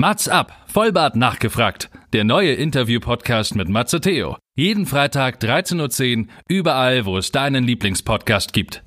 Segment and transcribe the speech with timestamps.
[0.00, 1.90] Mats ab, Vollbart nachgefragt.
[2.12, 4.36] Der neue Interview-Podcast mit Matze Theo.
[4.54, 8.84] Jeden Freitag 13.10 Uhr, überall, wo es deinen Lieblingspodcast gibt.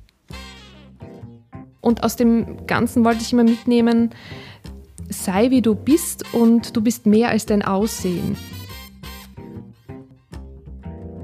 [1.82, 4.08] Und aus dem Ganzen wollte ich immer mitnehmen,
[5.10, 8.38] sei wie du bist und du bist mehr als dein Aussehen.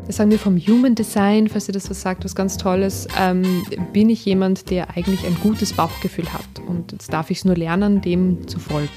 [0.07, 3.65] Das sagen wir vom Human Design, falls ihr das was sagt, was ganz Tolles, ähm,
[3.95, 6.59] bin ich jemand, der eigentlich ein gutes Bauchgefühl hat.
[6.67, 8.91] Und jetzt darf ich es nur lernen, dem zu folgen.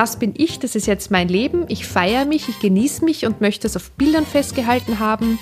[0.00, 3.42] Das bin ich, das ist jetzt mein Leben, ich feiere mich, ich genieße mich und
[3.42, 5.38] möchte es auf Bildern festgehalten haben.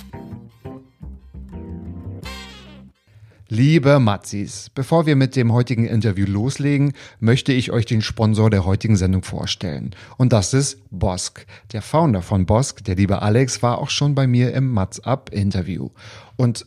[3.49, 8.65] Liebe Matzis, bevor wir mit dem heutigen Interview loslegen, möchte ich euch den Sponsor der
[8.65, 9.95] heutigen Sendung vorstellen.
[10.17, 11.47] Und das ist Bosk.
[11.71, 15.31] Der Founder von Bosk, der liebe Alex, war auch schon bei mir im Matz Up
[15.33, 15.91] Interview.
[16.35, 16.67] Und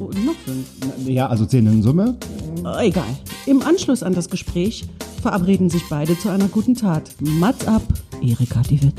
[0.00, 0.66] Noch fünf.
[1.06, 2.16] Ja, also zehn in Summe.
[2.64, 3.04] Oh, egal.
[3.44, 4.88] Im Anschluss an das Gespräch
[5.20, 7.10] verabreden sich beide zu einer guten Tat.
[7.20, 7.82] Mats ab,
[8.22, 8.94] Erika Diewit.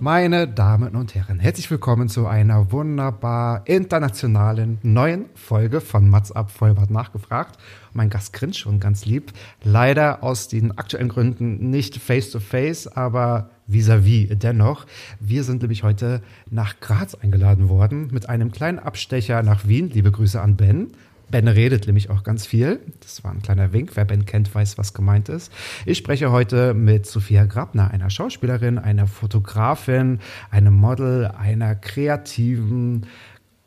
[0.00, 6.50] Meine Damen und Herren, herzlich willkommen zu einer wunderbar internationalen neuen Folge von Mats ab
[6.50, 7.56] Vollbart nachgefragt.
[7.92, 9.32] Mein Gast grinst schon ganz lieb.
[9.62, 14.86] Leider aus den aktuellen Gründen nicht face to face, aber vis-à-vis -vis dennoch.
[15.20, 19.90] Wir sind nämlich heute nach Graz eingeladen worden mit einem kleinen Abstecher nach Wien.
[19.90, 20.88] Liebe Grüße an Ben.
[21.30, 22.80] Ben redet nämlich auch ganz viel.
[23.00, 23.92] Das war ein kleiner Wink.
[23.94, 25.52] Wer Ben kennt, weiß, was gemeint ist.
[25.86, 30.18] Ich spreche heute mit Sophia Grabner, einer Schauspielerin, einer Fotografin,
[30.50, 33.06] einem Model, einer kreativen,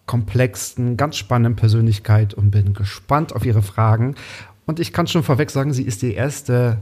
[0.06, 4.16] komplexen, ganz spannenden Persönlichkeit und bin gespannt auf ihre Fragen.
[4.66, 6.80] Und ich kann schon vorweg sagen, sie ist die erste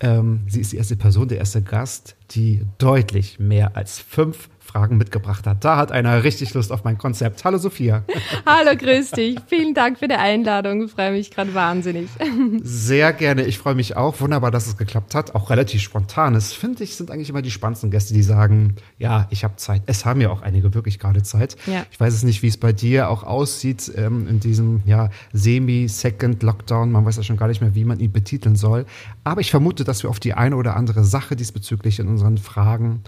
[0.00, 4.98] ähm, sie ist die erste Person, der erste Gast, die deutlich mehr als fünf Fragen
[4.98, 5.64] mitgebracht hat.
[5.64, 7.46] Da hat einer richtig Lust auf mein Konzept.
[7.46, 8.04] Hallo Sophia.
[8.46, 9.38] Hallo, grüß dich.
[9.46, 10.84] Vielen Dank für die Einladung.
[10.84, 12.10] Ich freue mich gerade wahnsinnig.
[12.62, 13.46] Sehr gerne.
[13.46, 14.20] Ich freue mich auch.
[14.20, 15.34] Wunderbar, dass es geklappt hat.
[15.34, 16.34] Auch relativ spontan.
[16.34, 19.80] Es finde ich, sind eigentlich immer die spannendsten Gäste, die sagen, ja, ich habe Zeit.
[19.86, 21.56] Es haben ja auch einige wirklich gerade Zeit.
[21.66, 21.86] Ja.
[21.90, 26.92] Ich weiß es nicht, wie es bei dir auch aussieht ähm, in diesem ja, Semi-Second-Lockdown.
[26.92, 28.84] Man weiß ja schon gar nicht mehr, wie man ihn betiteln soll.
[29.24, 33.00] Aber ich vermute, dass wir auf die eine oder andere Sache diesbezüglich in unseren Fragen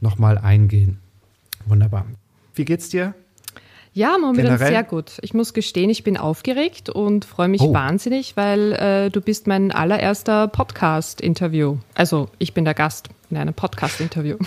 [0.00, 1.00] nochmal eingehen.
[1.66, 2.06] Wunderbar.
[2.54, 3.14] Wie geht's dir?
[3.96, 5.12] Ja, momentan sehr gut.
[5.22, 7.72] Ich muss gestehen, ich bin aufgeregt und freue mich oh.
[7.72, 11.78] wahnsinnig, weil äh, du bist mein allererster Podcast-Interview.
[11.94, 14.36] Also ich bin der Gast in einem Podcast-Interview.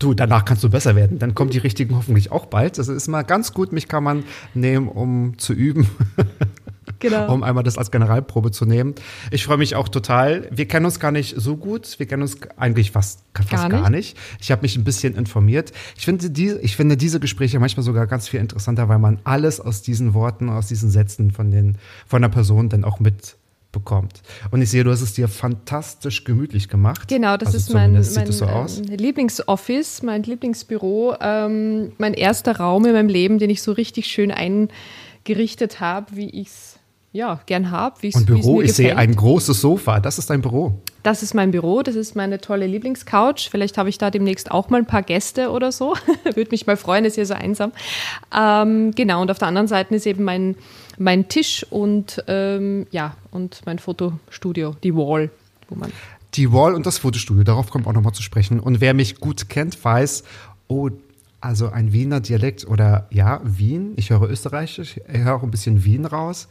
[0.00, 1.18] Du, danach kannst du besser werden.
[1.18, 2.78] Dann kommen die richtigen hoffentlich auch bald.
[2.78, 3.70] Das ist mal ganz gut.
[3.70, 5.90] Mich kann man nehmen, um zu üben.
[7.00, 7.32] Genau.
[7.32, 8.94] um einmal das als Generalprobe zu nehmen.
[9.30, 10.48] Ich freue mich auch total.
[10.50, 11.98] Wir kennen uns gar nicht so gut.
[11.98, 13.82] Wir kennen uns eigentlich fast, fast gar, nicht.
[13.82, 14.16] gar nicht.
[14.40, 15.72] Ich habe mich ein bisschen informiert.
[15.96, 19.60] Ich finde, die, ich finde diese Gespräche manchmal sogar ganz viel interessanter, weil man alles
[19.60, 23.36] aus diesen Worten, aus diesen Sätzen von, den, von der Person dann auch mit
[23.72, 24.22] bekommt.
[24.50, 27.08] Und ich sehe, du hast es dir fantastisch gemütlich gemacht.
[27.08, 32.84] Genau, das also ist mein, mein so ähm, Lieblingsoffice, mein Lieblingsbüro, ähm, mein erster Raum
[32.86, 36.79] in meinem Leben, den ich so richtig schön eingerichtet habe, wie ich es
[37.12, 37.96] ja, gern habe.
[38.14, 39.98] Und Büro, ich sehe ein großes Sofa.
[39.98, 40.80] Das ist dein Büro.
[41.02, 43.48] Das ist mein Büro, das ist meine tolle Lieblingscouch.
[43.50, 45.94] Vielleicht habe ich da demnächst auch mal ein paar Gäste oder so.
[46.24, 47.72] Würde mich mal freuen, ist hier so einsam.
[48.36, 50.56] Ähm, genau, und auf der anderen Seite ist eben mein,
[50.98, 55.30] mein Tisch und ähm, ja, und mein Fotostudio, die Wall,
[55.68, 55.90] wo man.
[56.34, 58.60] Die Wall und das Fotostudio, darauf kommt auch nochmal zu sprechen.
[58.60, 60.22] Und wer mich gut kennt, weiß,
[60.68, 60.90] oh,
[61.40, 63.94] also ein Wiener Dialekt oder ja, Wien.
[63.96, 66.46] Ich höre Österreich, ich höre auch ein bisschen Wien raus.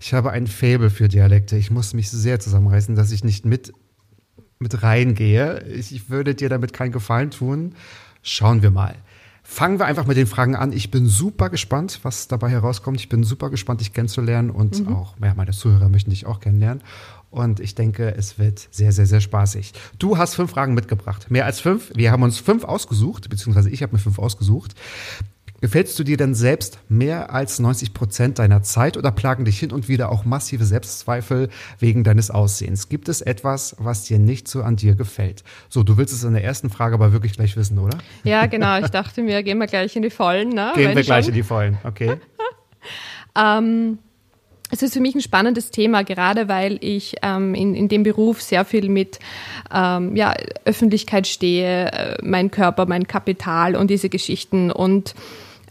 [0.00, 1.56] Ich habe ein Faible für Dialekte.
[1.56, 3.72] Ich muss mich sehr zusammenreißen, dass ich nicht mit,
[4.58, 5.62] mit reingehe.
[5.64, 7.74] Ich würde dir damit keinen Gefallen tun.
[8.22, 8.94] Schauen wir mal.
[9.46, 10.72] Fangen wir einfach mit den Fragen an.
[10.72, 12.98] Ich bin super gespannt, was dabei herauskommt.
[12.98, 14.94] Ich bin super gespannt, dich kennenzulernen und mhm.
[14.94, 16.82] auch, ja, meine Zuhörer möchten dich auch kennenlernen.
[17.30, 19.72] Und ich denke, es wird sehr, sehr, sehr spaßig.
[19.98, 21.30] Du hast fünf Fragen mitgebracht.
[21.30, 21.92] Mehr als fünf.
[21.94, 24.74] Wir haben uns fünf ausgesucht, beziehungsweise ich habe mir fünf ausgesucht.
[25.64, 29.72] Gefällst du dir denn selbst mehr als 90 Prozent deiner Zeit oder plagen dich hin
[29.72, 32.90] und wieder auch massive Selbstzweifel wegen deines Aussehens?
[32.90, 35.42] Gibt es etwas, was dir nicht so an dir gefällt?
[35.70, 37.96] So, du willst es in der ersten Frage aber wirklich gleich wissen, oder?
[38.24, 38.78] Ja, genau.
[38.78, 40.50] Ich dachte mir, gehen wir gleich in die Vollen.
[40.50, 40.72] Ne?
[40.74, 42.18] Gehen wir gleich in die Vollen, okay.
[43.34, 43.96] ähm,
[44.70, 48.42] es ist für mich ein spannendes Thema, gerade weil ich ähm, in, in dem Beruf
[48.42, 49.18] sehr viel mit
[49.72, 50.34] ähm, ja,
[50.66, 54.70] Öffentlichkeit stehe, äh, mein Körper, mein Kapital und diese Geschichten.
[54.70, 55.14] Und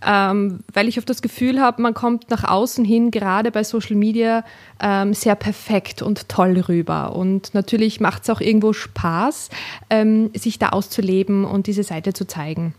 [0.06, 3.96] ähm, weil ich oft das Gefühl habe, man kommt nach außen hin, gerade bei Social
[3.96, 4.44] Media,
[4.82, 7.16] ähm, sehr perfekt und toll rüber.
[7.16, 9.50] Und natürlich macht es auch irgendwo Spaß,
[9.90, 12.74] ähm, sich da auszuleben und diese Seite zu zeigen.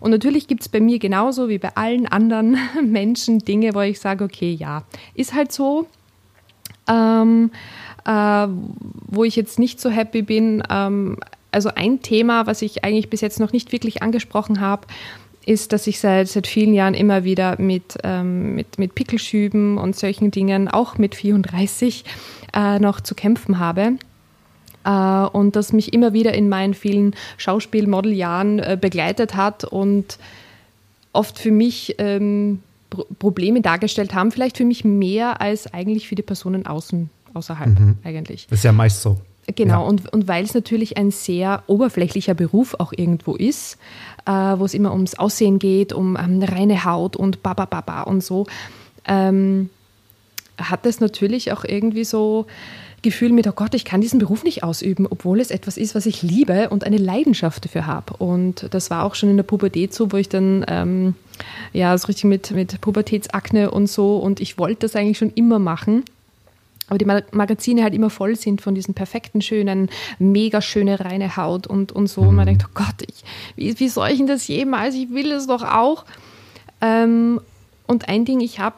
[0.00, 4.00] Und natürlich gibt es bei mir genauso wie bei allen anderen Menschen Dinge, wo ich
[4.00, 4.84] sage, okay, ja,
[5.14, 5.86] ist halt so.
[6.88, 7.50] Ähm,
[8.06, 8.46] äh,
[9.06, 10.62] wo ich jetzt nicht so happy bin.
[10.70, 11.18] Ähm,
[11.52, 14.86] also ein Thema, was ich eigentlich bis jetzt noch nicht wirklich angesprochen habe,
[15.46, 19.96] ist, dass ich seit, seit vielen Jahren immer wieder mit, ähm, mit, mit Pickelschüben und
[19.96, 22.04] solchen Dingen, auch mit 34,
[22.54, 23.92] äh, noch zu kämpfen habe.
[24.84, 30.18] Äh, und das mich immer wieder in meinen vielen Schauspiel-Modeljahren äh, begleitet hat und
[31.12, 32.60] oft für mich ähm,
[33.18, 37.98] Probleme dargestellt haben, vielleicht für mich mehr als eigentlich für die Personen außen, außerhalb mhm.
[38.04, 38.46] eigentlich.
[38.48, 39.18] Das ist ja meist so.
[39.54, 39.88] Genau, ja.
[39.88, 43.78] und, und weil es natürlich ein sehr oberflächlicher Beruf auch irgendwo ist,
[44.26, 48.46] äh, wo es immer ums Aussehen geht, um ähm, reine Haut und babababa und so,
[49.06, 49.70] ähm,
[50.58, 52.46] hat es natürlich auch irgendwie so
[53.02, 56.04] Gefühl mit, oh Gott, ich kann diesen Beruf nicht ausüben, obwohl es etwas ist, was
[56.04, 58.14] ich liebe und eine Leidenschaft dafür habe.
[58.18, 61.14] Und das war auch schon in der Pubertät so, wo ich dann ähm,
[61.72, 65.58] ja so richtig mit, mit Pubertätsakne und so und ich wollte das eigentlich schon immer
[65.58, 66.04] machen
[66.90, 69.88] aber die Magazine halt immer voll sind von diesen perfekten, schönen,
[70.18, 72.22] mega schöne, reine Haut und, und so.
[72.22, 72.58] Und man mhm.
[72.58, 73.24] denkt, oh Gott, ich,
[73.56, 74.94] wie, wie soll ich denn das jemals?
[74.96, 76.04] Ich will es doch auch.
[76.80, 77.40] Ähm,
[77.86, 78.74] und ein Ding, ich habe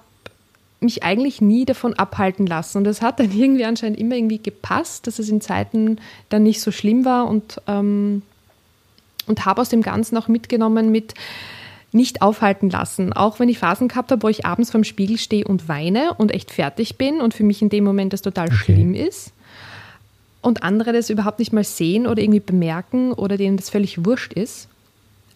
[0.80, 2.78] mich eigentlich nie davon abhalten lassen.
[2.78, 5.98] Und das hat dann irgendwie anscheinend immer irgendwie gepasst, dass es in Zeiten
[6.28, 8.22] dann nicht so schlimm war und, ähm,
[9.26, 11.14] und habe aus dem Ganzen auch mitgenommen mit,
[11.92, 13.12] nicht aufhalten lassen.
[13.12, 16.32] Auch wenn ich Phasen gehabt habe, wo ich abends vorm Spiegel stehe und weine und
[16.32, 18.56] echt fertig bin und für mich in dem Moment das total okay.
[18.56, 19.32] schlimm ist.
[20.40, 24.32] Und andere das überhaupt nicht mal sehen oder irgendwie bemerken oder denen das völlig wurscht
[24.32, 24.68] ist.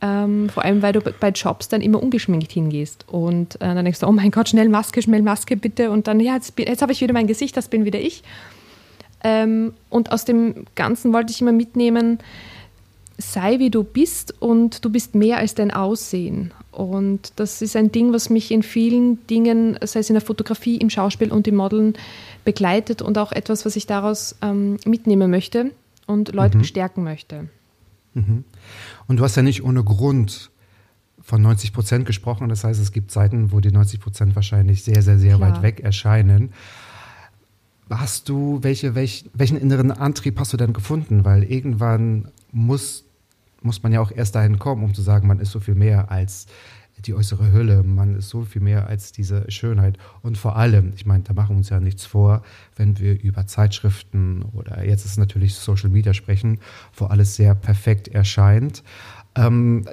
[0.02, 3.04] Ähm, vor allem, weil du bei Jobs dann immer ungeschminkt hingehst.
[3.08, 5.90] Und äh, dann denkst du, oh mein Gott, schnell Maske, schnell Maske bitte.
[5.90, 8.22] Und dann, ja, jetzt, jetzt habe ich wieder mein Gesicht, das bin wieder ich.
[9.24, 12.18] Ähm, und aus dem Ganzen wollte ich immer mitnehmen,
[13.18, 16.52] sei wie du bist und du bist mehr als dein Aussehen.
[16.70, 20.76] Und das ist ein Ding, was mich in vielen Dingen, sei es in der Fotografie,
[20.76, 21.94] im Schauspiel und im Modeln,
[22.44, 25.72] begleitet und auch etwas, was ich daraus ähm, mitnehmen möchte
[26.06, 26.62] und Leute mhm.
[26.62, 27.48] bestärken möchte.
[28.12, 28.44] Mhm.
[29.06, 30.50] Und du hast ja nicht ohne Grund
[31.22, 32.48] von 90 Prozent gesprochen.
[32.48, 35.54] Das heißt, es gibt Zeiten, wo die 90 Prozent wahrscheinlich sehr, sehr, sehr Klar.
[35.54, 36.52] weit weg erscheinen.
[37.88, 41.24] Hast du, welche, welch, welchen inneren Antrieb hast du denn gefunden?
[41.24, 43.05] Weil irgendwann muss
[43.62, 46.10] muss man ja auch erst dahin kommen, um zu sagen, man ist so viel mehr
[46.10, 46.46] als
[47.04, 49.98] die äußere Hülle, man ist so viel mehr als diese Schönheit.
[50.22, 52.42] Und vor allem, ich meine, da machen wir uns ja nichts vor,
[52.76, 56.58] wenn wir über Zeitschriften oder jetzt ist natürlich Social Media sprechen,
[56.94, 58.82] wo alles sehr perfekt erscheint.
[59.34, 59.84] Ähm,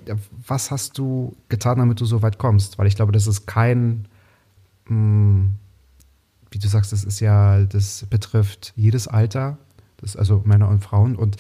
[0.48, 2.80] was hast du getan, damit du so weit kommst?
[2.80, 4.08] Weil ich glaube, das ist kein,
[4.86, 5.56] mh, hm,
[6.52, 9.58] wie du sagst, das ist ja, das betrifft jedes Alter,
[9.98, 11.16] das also Männer und Frauen.
[11.16, 11.36] Und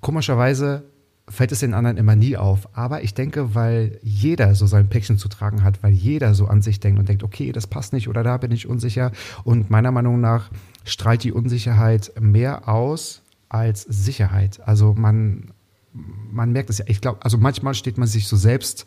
[0.00, 0.84] komischerweise
[1.28, 2.68] fällt es den anderen immer nie auf.
[2.76, 6.62] Aber ich denke, weil jeder so sein Päckchen zu tragen hat, weil jeder so an
[6.62, 9.12] sich denkt und denkt, okay, das passt nicht oder da bin ich unsicher.
[9.42, 10.50] Und meiner Meinung nach
[10.84, 14.60] strahlt die Unsicherheit mehr aus als Sicherheit.
[14.66, 15.52] Also man,
[15.92, 16.84] man merkt es ja.
[16.88, 18.86] Ich glaube, also manchmal steht man sich so selbst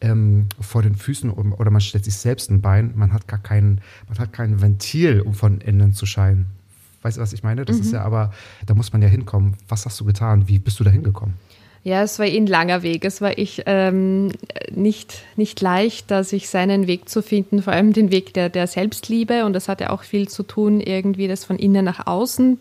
[0.00, 2.92] ähm, vor den Füßen oder man stellt sich selbst ein Bein.
[2.96, 6.46] Man hat gar kein, man hat kein Ventil, um von innen zu scheinen.
[7.02, 7.64] Weißt du, was ich meine?
[7.64, 7.82] Das mhm.
[7.82, 8.32] ist ja aber,
[8.66, 9.56] da muss man ja hinkommen.
[9.68, 10.48] Was hast du getan?
[10.48, 11.34] Wie bist du da hingekommen?
[11.84, 13.04] Ja, es war eh ein langer Weg.
[13.04, 14.32] Es war ich ähm,
[14.70, 18.66] nicht, nicht leicht, da sich seinen Weg zu finden, vor allem den Weg der, der
[18.66, 19.44] Selbstliebe.
[19.44, 22.58] Und das hat ja auch viel zu tun, irgendwie das von innen nach außen.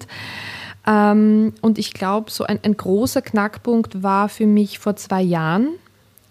[0.85, 5.69] Ähm, und ich glaube, so ein, ein großer Knackpunkt war für mich vor zwei Jahren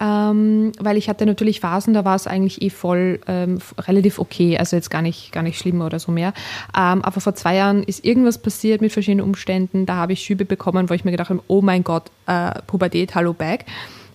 [0.01, 4.59] ähm, weil ich hatte natürlich Phasen, da war es eigentlich eh voll ähm, relativ okay,
[4.59, 6.35] also jetzt gar nicht, gar nicht schlimm oder so mehr.
[6.77, 10.45] Ähm, aber vor zwei Jahren ist irgendwas passiert mit verschiedenen Umständen, da habe ich Schübe
[10.45, 13.65] bekommen, wo ich mir gedacht habe, oh mein Gott, äh, Pubertät, hallo back.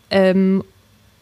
[0.09, 0.63] Ähm,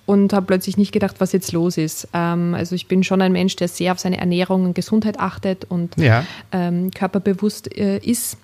[0.06, 2.08] und habe plötzlich nicht gedacht, was jetzt los ist.
[2.16, 5.66] Ähm, also ich bin schon ein Mensch, der sehr auf seine Ernährung und Gesundheit achtet
[5.70, 6.26] und Ja.
[6.52, 8.38] ähm, körperbewusst äh, ist.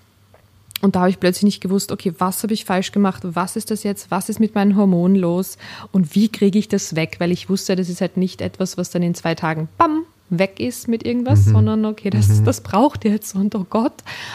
[0.82, 3.22] Und da habe ich plötzlich nicht gewusst, okay, was habe ich falsch gemacht?
[3.24, 4.12] Was ist das jetzt?
[4.12, 5.58] Was ist mit meinen Hormonen los?
[5.92, 7.16] Und wie kriege ich das weg?
[7.20, 10.60] Weil ich wusste, das ist halt nicht etwas, was dann in zwei Tagen, bam, weg
[10.60, 13.94] ist mit irgendwas, sondern okay, das, das braucht jetzt und oh Gott.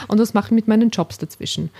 [0.08, 1.70] Und das mache ich mit meinen Jobs dazwischen.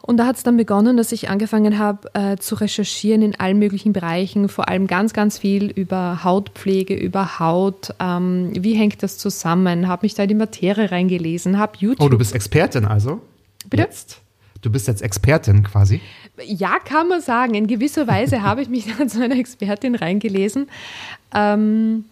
[0.00, 3.58] Und da hat es dann begonnen, dass ich angefangen habe äh, zu recherchieren in allen
[3.58, 7.92] möglichen Bereichen, vor allem ganz, ganz viel über Hautpflege, über Haut.
[8.00, 9.86] Ähm, wie hängt das zusammen?
[9.86, 12.06] Habe mich da in die Materie reingelesen, habe YouTube.
[12.06, 13.20] Oh, du bist Expertin also?
[13.68, 13.82] Bitte?
[13.82, 14.20] Jetzt?
[14.60, 16.00] Du bist jetzt Expertin quasi.
[16.44, 17.54] Ja, kann man sagen.
[17.54, 20.68] In gewisser Weise habe ich mich da zu einer Expertin reingelesen.
[21.34, 22.04] Ähm,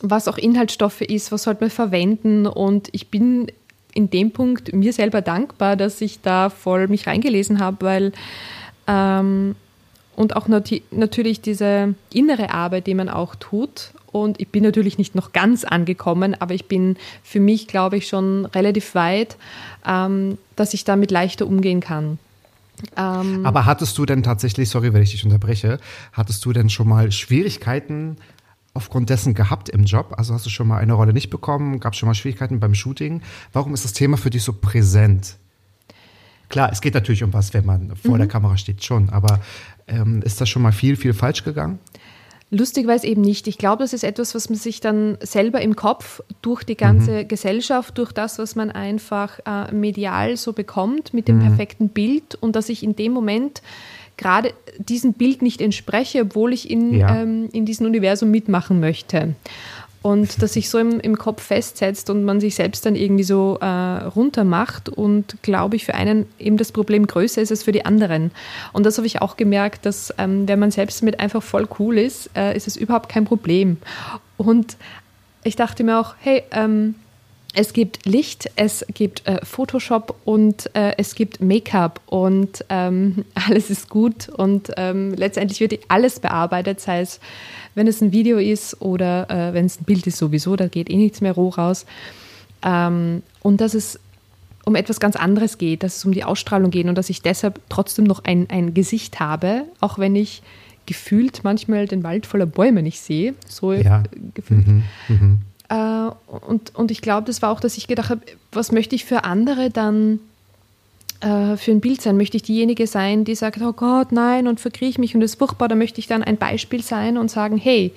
[0.00, 2.46] was auch Inhaltsstoffe ist, was sollte man verwenden.
[2.46, 3.50] Und ich bin
[3.94, 8.12] in dem Punkt mir selber dankbar, dass ich da voll mich reingelesen habe, weil
[8.86, 9.54] ähm,
[10.16, 13.92] und auch nati natürlich diese innere Arbeit, die man auch tut.
[14.12, 18.06] Und ich bin natürlich nicht noch ganz angekommen, aber ich bin für mich, glaube ich,
[18.06, 19.36] schon relativ weit,
[19.86, 22.18] ähm, dass ich damit leichter umgehen kann.
[22.96, 25.78] Ähm, Aber hattest du denn tatsächlich, sorry, wenn ich dich unterbreche,
[26.12, 28.16] hattest du denn schon mal Schwierigkeiten
[28.74, 30.14] aufgrund dessen gehabt im Job?
[30.16, 31.80] Also hast du schon mal eine Rolle nicht bekommen?
[31.80, 33.22] Gab es schon mal Schwierigkeiten beim Shooting?
[33.52, 35.36] Warum ist das Thema für dich so präsent?
[36.48, 39.08] Klar, es geht natürlich um was, wenn man vor der Kamera steht, schon.
[39.08, 39.40] Aber
[39.86, 41.78] ähm, ist da schon mal viel, viel falsch gegangen?
[42.54, 43.48] Lustigerweise eben nicht.
[43.48, 47.24] Ich glaube, das ist etwas, was man sich dann selber im Kopf durch die ganze
[47.24, 52.54] Gesellschaft, durch das, was man einfach äh, medial so bekommt mit dem perfekten Bild und
[52.54, 53.62] dass ich in dem Moment
[54.18, 57.22] gerade diesem Bild nicht entspreche, obwohl ich in, Ja.
[57.22, 59.34] ähm, in diesem Universum mitmachen möchte.
[60.02, 63.58] Und dass sich so im, im Kopf festsetzt und man sich selbst dann irgendwie so
[63.60, 67.72] äh, runter macht und glaube ich, für einen eben das Problem größer ist als für
[67.72, 68.32] die anderen.
[68.72, 71.98] Und das habe ich auch gemerkt, dass ähm, wenn man selbst damit einfach voll cool
[71.98, 73.76] ist, äh, ist es überhaupt kein Problem.
[74.36, 74.76] Und
[75.44, 76.96] ich dachte mir auch, hey, ähm,
[77.54, 83.70] es gibt Licht, es gibt äh, Photoshop und äh, es gibt Make-up und ähm, alles
[83.70, 87.20] ist gut und ähm, letztendlich wird alles bearbeitet, sei es,
[87.74, 90.90] wenn es ein Video ist oder äh, wenn es ein Bild ist sowieso, da geht
[90.90, 91.86] eh nichts mehr roh raus.
[92.62, 93.98] Ähm, und dass es
[94.64, 97.60] um etwas ganz anderes geht, dass es um die Ausstrahlung geht und dass ich deshalb
[97.68, 100.42] trotzdem noch ein, ein Gesicht habe, auch wenn ich
[100.86, 104.02] gefühlt manchmal den Wald voller Bäume nicht sehe, so Ja.
[104.34, 104.66] gefühlt.
[104.66, 105.38] Mhm, mhm.
[105.68, 106.10] Äh,
[106.46, 108.20] und, und ich glaube, das war auch, dass ich gedacht habe,
[108.52, 110.20] was möchte ich für andere dann
[111.22, 112.16] äh, für ein Bild sein?
[112.16, 115.66] Möchte ich diejenige sein, die sagt, oh Gott, nein, und verkriech mich und ist furchtbar?
[115.66, 117.92] Oder möchte ich dann ein Beispiel sein und sagen, hey,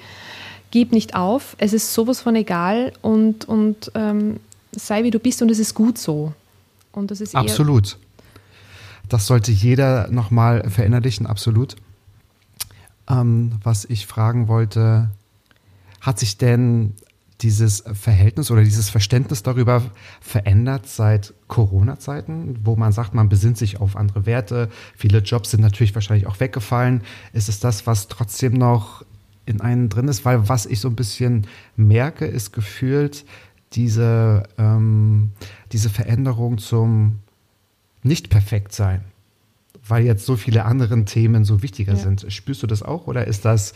[0.72, 4.40] gib nicht auf, es ist sowas von egal und, und ähm,
[4.72, 6.34] sei wie du bist und es ist gut so.
[6.92, 7.98] Und das ist Absolut.
[9.10, 11.76] Das sollte jeder nochmal verinnerlichen, absolut.
[13.08, 15.10] Ähm, was ich fragen wollte,
[16.02, 16.94] hat sich denn
[17.42, 19.84] dieses Verhältnis oder dieses Verständnis darüber
[20.22, 24.70] verändert seit Corona-Zeiten, wo man sagt, man besinnt sich auf andere Werte.
[24.96, 27.02] Viele Jobs sind natürlich wahrscheinlich auch weggefallen.
[27.34, 29.04] Ist es das, was trotzdem noch
[29.46, 30.24] in einen drin ist?
[30.24, 33.26] Weil was ich so ein bisschen merke, ist gefühlt
[33.74, 35.32] diese, ähm,
[35.74, 37.20] diese Veränderung zum
[38.04, 39.02] Nicht-Perfekt-Sein.
[39.88, 42.00] Weil jetzt so viele andere Themen so wichtiger Ja.
[42.00, 42.26] sind.
[42.30, 43.74] Spürst du das auch oder ist das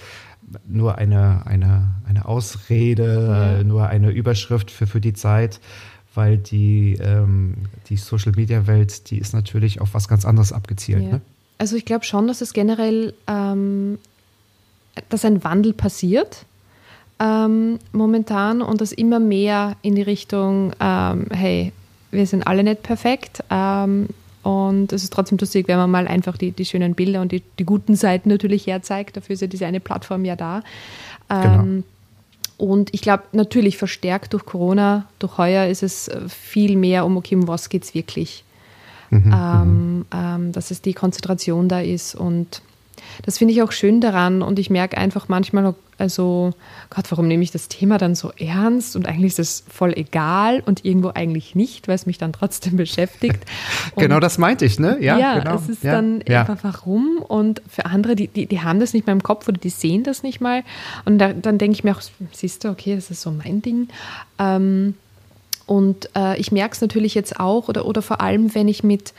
[0.67, 3.63] nur eine, eine, eine Ausrede, Ja.
[3.63, 5.59] nur eine Überschrift für, für die Zeit?
[6.15, 7.53] Weil die, ähm,
[7.87, 11.03] die Social-Media-Welt, die ist natürlich auf was ganz anderes abgezielt.
[11.03, 11.09] Ja.
[11.09, 11.21] Ne?
[11.59, 13.99] Also ich glaube schon, dass es generell, ähm,
[15.09, 16.45] dass ein Wandel passiert
[17.19, 21.73] ähm, momentan und dass immer mehr in die Richtung, ähm, hey,
[22.11, 24.07] wir sind alle nicht perfekt ähm,
[24.43, 27.43] und es ist trotzdem lustig, wenn man mal einfach die, die schönen Bilder und die,
[27.59, 29.17] die guten Seiten natürlich herzeigt.
[29.17, 30.63] Dafür ist ja diese eine Plattform ja da.
[31.29, 31.83] Ähm,
[32.57, 37.15] Und ich glaube, natürlich verstärkt durch Corona, durch heuer ist es äh, viel mehr um,
[37.15, 38.43] okay, um was geht es wirklich?
[39.33, 42.15] ähm, ähm, dass es die Konzentration da ist.
[42.15, 42.61] Und
[43.23, 44.41] das finde ich auch schön daran.
[44.41, 46.53] Und ich merke einfach manchmal, also,
[46.89, 48.95] Gott, warum nehme ich das Thema dann so ernst?
[48.95, 52.77] Und eigentlich ist es voll egal und irgendwo eigentlich nicht, weil es mich dann trotzdem
[52.77, 53.43] beschäftigt.
[53.95, 54.97] Und Genau das meinte ich, ne?
[55.01, 55.55] Ja, ja, genau.
[55.55, 55.91] es ist ja.
[55.91, 56.41] dann ja.
[56.41, 59.57] einfach warum und für andere, die, die, die haben das nicht mal im Kopf oder
[59.57, 60.63] die sehen das nicht mal
[61.05, 63.89] und da, dann denke ich mir auch, siehst du, okay, das ist so mein Ding.
[64.37, 64.95] Ähm,
[65.65, 69.13] und äh, ich merke es natürlich jetzt auch oder, oder vor allem, wenn ich mit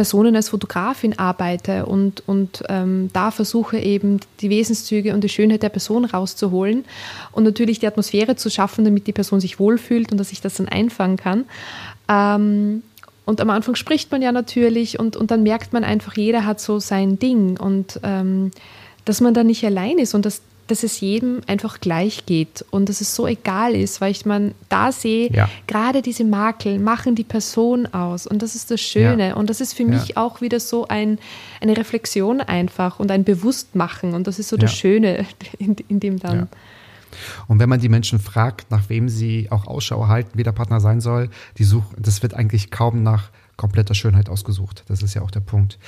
[0.00, 5.62] Personen als Fotografin arbeite und, und ähm, da versuche eben die Wesenszüge und die Schönheit
[5.62, 6.86] der Person rauszuholen
[7.32, 10.54] und natürlich die Atmosphäre zu schaffen, damit die Person sich wohlfühlt und dass ich das
[10.54, 11.44] dann einfangen kann.
[12.08, 12.82] Ähm,
[13.26, 16.62] und am Anfang spricht man ja natürlich und, und dann merkt man einfach, jeder hat
[16.62, 18.52] so sein Ding und ähm,
[19.04, 22.88] dass man da nicht allein ist und dass, dass es jedem einfach gleich geht und
[22.88, 25.48] dass es so egal ist, weil ich man da sehe, Ja.
[25.66, 29.34] gerade diese Makel machen die Person aus und das ist das Schöne Ja.
[29.34, 31.18] und das ist für mich auch wieder so ein,
[31.60, 34.72] eine Reflexion einfach und ein Bewusstmachen und das ist so das.
[34.74, 35.26] Schöne
[35.58, 36.48] in, in dem dann.
[37.48, 40.80] Und wenn man die Menschen fragt, nach wem sie auch Ausschau halten, wie der Partner
[40.80, 44.84] sein soll, die suchen, das wird eigentlich kaum nach kompletter Schönheit ausgesucht.
[44.88, 45.78] Das ist ja auch der Punkt.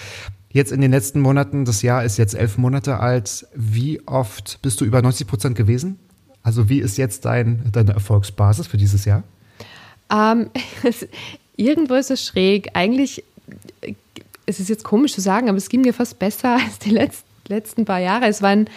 [0.53, 3.47] Jetzt in den letzten Monaten, das Jahr ist jetzt elf Monate alt.
[3.55, 5.99] Wie oft bist du über 90 Prozent gewesen?
[6.43, 9.23] Also wie ist jetzt dein, deine Erfolgsbasis für dieses Jahr?
[10.13, 10.51] Ähm,
[11.57, 12.71] irgendwo ist es schräg.
[12.75, 13.25] Eigentlich,
[14.45, 17.29] es ist jetzt komisch zu sagen, aber es ging mir fast besser als die letzten,
[17.49, 18.27] letzten paar Jahre.
[18.27, 18.69] Es, waren,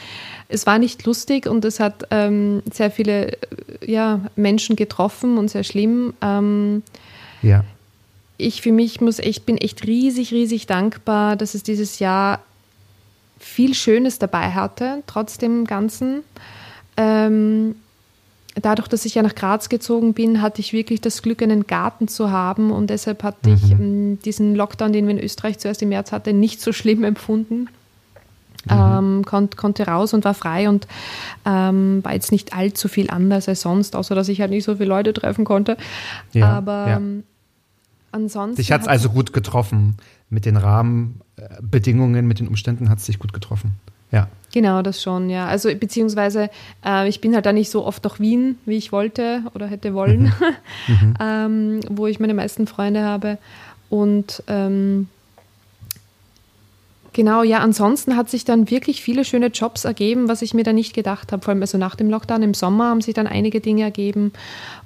[0.47, 3.37] es war nicht lustig und es hat ähm, sehr viele äh,
[3.85, 6.13] ja, Menschen getroffen und sehr schlimm.
[6.21, 6.83] Ähm,
[7.41, 7.65] Ja.
[8.37, 12.39] Ich für mich muss echt, bin echt riesig, riesig dankbar, dass es dieses Jahr
[13.39, 16.23] viel Schönes dabei hatte, trotz dem Ganzen.
[16.97, 17.75] Ähm,
[18.61, 22.07] dadurch, dass ich ja nach Graz gezogen bin, hatte ich wirklich das Glück, einen Garten
[22.07, 25.89] zu haben und deshalb hatte ich ähm, diesen Lockdown, den wir in Österreich zuerst im
[25.89, 27.67] März hatten, nicht so schlimm empfunden.
[28.67, 30.87] Ähm, konnt, konnte raus und war frei und
[31.45, 34.77] ähm, war jetzt nicht allzu viel anders als sonst, außer dass ich halt nicht so
[34.77, 35.77] viele Leute treffen konnte.
[36.33, 37.01] Ja, Aber ja.
[38.15, 38.57] Ansonsten.
[38.57, 39.97] Dich hat es also gut getroffen.
[40.29, 43.75] Mit den Rahmenbedingungen, mit den Umständen hat es dich gut getroffen.
[44.11, 44.27] Ja.
[44.53, 45.47] Genau, das schon, ja.
[45.47, 46.49] Also beziehungsweise
[46.85, 49.93] äh, ich bin halt da nicht so oft nach Wien, wie ich wollte oder hätte
[49.93, 50.33] wollen,
[51.19, 53.37] ähm, wo ich meine meisten Freunde habe.
[53.89, 55.09] Und ähm,
[57.15, 60.73] genau, ja, ansonsten hat sich dann wirklich viele schöne Jobs ergeben, was ich mir da
[60.73, 61.43] nicht gedacht habe.
[61.43, 64.33] Vor allem also nach dem Lockdown im Sommer haben sich dann einige Dinge ergeben.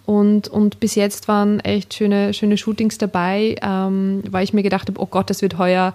[0.06, 4.88] Und, und bis jetzt waren echt schöne, schöne Shootings dabei, ähm, weil ich mir gedacht
[4.88, 5.94] habe, oh Gott, das wird heuer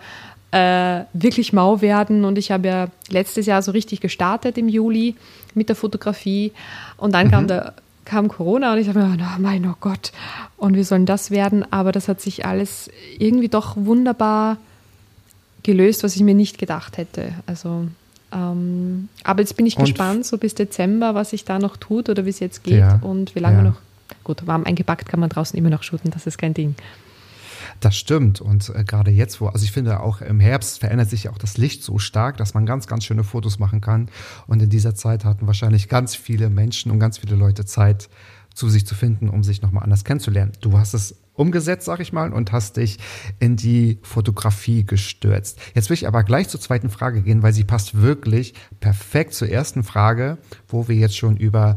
[0.51, 2.25] äh, wirklich mau werden.
[2.25, 5.15] Und ich habe ja letztes Jahr so richtig gestartet im Juli
[5.55, 6.53] mit der Fotografie.
[6.97, 7.75] Und dann kam, der,
[8.05, 10.11] kam Corona und ich dachte mir, oh mein oh Gott,
[10.57, 11.65] und wie soll das werden?
[11.73, 14.59] Aber das hat sich alles irgendwie doch wunderbar
[15.65, 17.33] gelöst, was ich mir nicht gedacht hätte.
[17.47, 17.89] Also,
[18.33, 22.09] ähm, aber jetzt bin ich Und- gespannt, so bis Dezember, was sich da noch tut
[22.09, 23.63] oder wie es jetzt geht Ja, und wie lange ja.
[23.65, 23.77] noch.
[24.23, 26.77] Gut, warm eingepackt kann man draußen immer noch shooten, das ist kein Ding.
[27.81, 28.41] Das stimmt.
[28.41, 31.39] Und äh, gerade jetzt, wo, also ich finde auch im Herbst verändert sich ja auch
[31.39, 34.09] das Licht so stark, dass man ganz, ganz schöne Fotos machen kann.
[34.47, 38.09] Und in dieser Zeit hatten wahrscheinlich ganz viele Menschen und ganz viele Leute Zeit,
[38.55, 40.53] zu sich zu finden, um sich nochmal anders kennenzulernen.
[40.61, 42.99] Du hast es umgesetzt, sag ich mal, und hast dich
[43.39, 45.59] in die Fotografie gestürzt.
[45.75, 49.49] Jetzt will ich aber gleich zur zweiten Frage gehen, weil sie passt wirklich perfekt zur
[49.49, 51.77] ersten Frage, wo wir jetzt schon über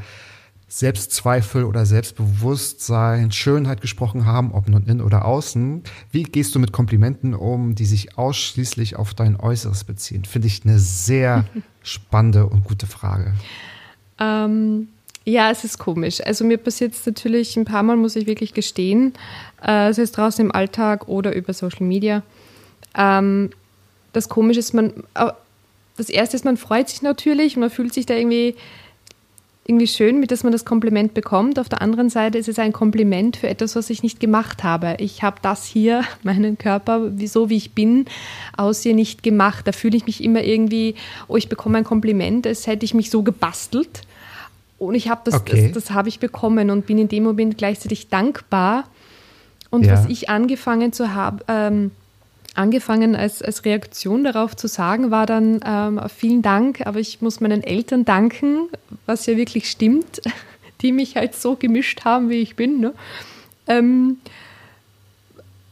[0.70, 5.84] Selbstzweifel oder Selbstbewusstsein, Schönheit gesprochen haben, ob nun in oder außen.
[6.12, 10.26] Wie gehst du mit Komplimenten um, die sich ausschließlich auf dein Äußeres beziehen?
[10.26, 11.46] Finde ich eine sehr
[11.84, 13.34] spannende und gute Frage.
[14.20, 14.90] Ähm,
[15.28, 16.22] ja, es ist komisch.
[16.26, 19.12] Also mir passiert es natürlich ein paar Mal, muss ich wirklich gestehen,
[19.62, 22.24] äh, sei es draußen im Alltag oder über Social Media.
[22.98, 23.50] Ähm,
[24.14, 24.94] das Komische ist, man,
[25.98, 28.56] das Erste ist, man freut sich natürlich und man fühlt sich da irgendwie,
[29.66, 31.60] irgendwie schön, mit dass man das Kompliment bekommt.
[31.60, 34.96] Auf der anderen Seite ist es ein Kompliment für etwas, was ich nicht gemacht habe.
[35.00, 38.06] Ich habe das hier, meinen Körper, so wie ich bin,
[38.56, 39.68] aussehe, nicht gemacht.
[39.68, 40.96] Da fühle ich mich immer irgendwie,
[41.28, 44.04] oh, ich bekomme ein Kompliment, als hätte ich mich so gebastelt.
[44.80, 45.72] Und ich habe das, Okay.
[45.74, 48.86] das, das habe ich bekommen und bin in dem Moment gleichzeitig dankbar.
[49.70, 49.94] Und Ja.
[49.94, 51.92] was ich angefangen zu haben, ähm,
[52.54, 57.40] angefangen als, als Reaktion darauf zu sagen, war dann ähm, vielen Dank, aber ich muss
[57.40, 58.70] meinen Eltern danken,
[59.06, 60.22] was ja wirklich stimmt,
[60.82, 62.80] die mich halt so gemischt haben, wie ich bin.
[62.80, 62.94] Ne?
[63.68, 64.18] Ähm,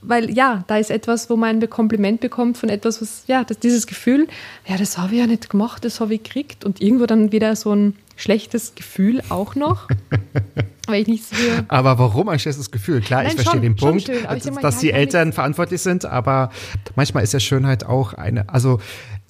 [0.07, 3.59] weil ja, da ist etwas, wo man ein Kompliment bekommt von etwas, was, ja, das,
[3.59, 4.27] dieses Gefühl,
[4.67, 7.55] ja, das habe ich ja nicht gemacht, das habe ich gekriegt und irgendwo dann wieder
[7.55, 9.87] so ein schlechtes Gefühl auch noch,
[10.87, 11.35] weil ich nicht so
[11.67, 13.01] Aber warum ein schlechtes Gefühl?
[13.01, 16.51] Klar, Nein, ich verstehe schon- den Punkt, schön, dass, dass die Eltern verantwortlich sind, aber
[16.95, 18.79] manchmal ist ja Schönheit auch eine, also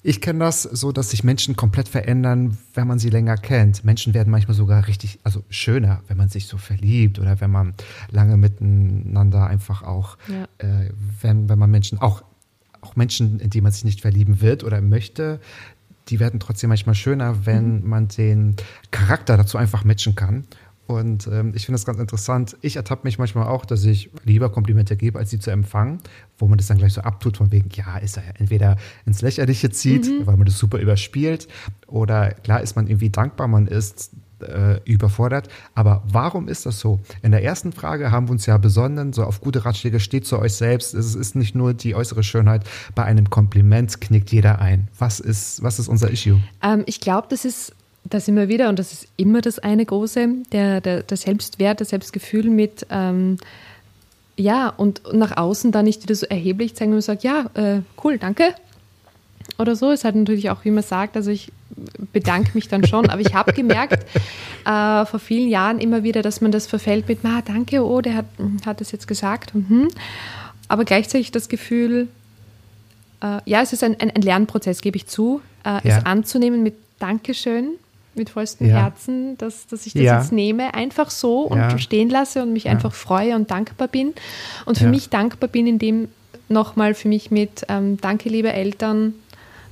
[0.08, 3.84] ich kenne das so, dass sich Menschen komplett verändern, wenn man sie länger kennt.
[3.84, 7.74] Menschen werden manchmal sogar richtig, also schöner, wenn man sich so verliebt oder wenn man
[8.12, 10.44] lange miteinander einfach auch, Ja.
[10.58, 10.90] äh,
[11.22, 12.22] wenn, wenn man Menschen, auch,
[12.82, 15.40] auch Menschen, in die man sich nicht verlieben wird oder möchte,
[16.08, 17.88] die werden trotzdem manchmal schöner, wenn Mhm.
[17.88, 18.54] man den
[18.92, 20.44] Charakter dazu einfach matchen kann.
[20.86, 22.56] Und ähm, ich finde das ganz interessant.
[22.60, 25.98] Ich ertappe mich manchmal auch, dass ich lieber Komplimente gebe, als sie zu empfangen,
[26.38, 29.70] wo man das dann gleich so abtut, von wegen, ja, ist er entweder ins Lächerliche
[29.70, 30.26] zieht, Mhm.
[30.26, 31.48] weil man das super überspielt,
[31.88, 35.48] oder klar ist man irgendwie dankbar, man ist äh, überfordert.
[35.74, 37.00] Aber warum ist das so?
[37.22, 40.38] In der ersten Frage haben wir uns ja besonnen, so auf gute Ratschläge steht zu
[40.38, 40.92] euch selbst.
[40.92, 42.62] Es ist nicht nur die äußere Schönheit.
[42.94, 44.88] Bei einem Kompliment knickt jeder ein.
[44.98, 46.38] Was ist, was ist unser Issue?
[46.62, 47.74] Ähm, ich glaube, das ist
[48.10, 51.90] das immer wieder, und das ist immer das eine große, der, der, der Selbstwert, das
[51.90, 53.38] Selbstgefühl mit, ähm,
[54.36, 58.18] ja, und nach außen dann nicht wieder so erheblich zeigen und sagen, ja, äh, cool,
[58.18, 58.54] danke.
[59.58, 61.50] Oder so ist halt natürlich auch, wie man sagt, also ich
[62.12, 64.04] bedanke mich dann schon, aber ich habe gemerkt
[64.66, 68.16] äh, vor vielen Jahren immer wieder, dass man das verfällt mit, ah, danke, oh, der
[68.16, 68.26] hat,
[68.66, 69.54] hat das jetzt gesagt.
[69.54, 69.88] Mhm.
[70.68, 72.08] Aber gleichzeitig das Gefühl,
[73.22, 75.98] äh, ja, es ist ein, ein, ein Lernprozess, gebe ich zu, äh, ja.
[75.98, 77.78] es anzunehmen mit Dankeschön
[78.16, 78.76] mit vollstem ja.
[78.76, 80.18] Herzen, dass, dass ich das ja.
[80.18, 81.78] jetzt nehme, einfach so und ja.
[81.78, 84.14] stehen lasse und mich einfach freue und dankbar bin.
[84.64, 86.08] Und für mich dankbar bin, indem
[86.48, 89.14] nochmal für mich mit ähm, Danke, liebe Eltern,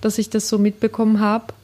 [0.01, 1.55] dass ich das so mitbekommen habe.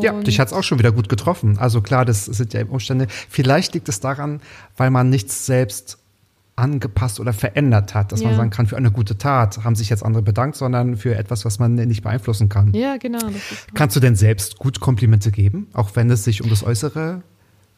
[0.00, 1.56] Ja, dich hat es auch schon wieder gut getroffen.
[1.58, 3.06] Also klar, das sind ja Umstände.
[3.28, 4.40] Vielleicht liegt es daran,
[4.76, 5.98] weil man nichts selbst
[6.56, 8.28] angepasst oder verändert hat, dass ja.
[8.28, 11.44] man sagen kann, für eine gute Tat haben sich jetzt andere bedankt, sondern für etwas,
[11.44, 12.72] was man nicht beeinflussen kann.
[12.74, 13.26] Ja, genau.
[13.74, 17.22] Kannst du denn selbst gut Komplimente geben, auch wenn es sich um das Äußere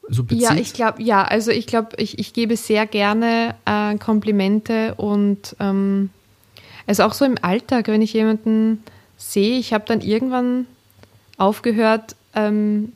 [0.08, 0.42] so bezieht?
[0.42, 5.56] Ja, ich glaube, ja, also ich glaube, ich, ich gebe sehr gerne äh, Komplimente und
[5.58, 6.10] ähm,
[6.86, 8.82] also auch so im Alltag, wenn ich jemanden
[9.16, 10.66] sehe, ich habe dann irgendwann
[11.38, 12.92] aufgehört, ähm,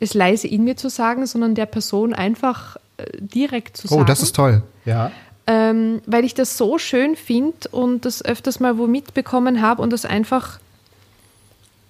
[0.00, 2.78] es leise in mir zu sagen, sondern der Person einfach
[3.18, 4.00] direkt zu sagen.
[4.00, 5.10] Oh, das ist toll, ja.
[5.46, 9.92] Ähm, weil ich das so schön finde und das öfters mal wo mitbekommen habe und
[9.92, 10.60] das einfach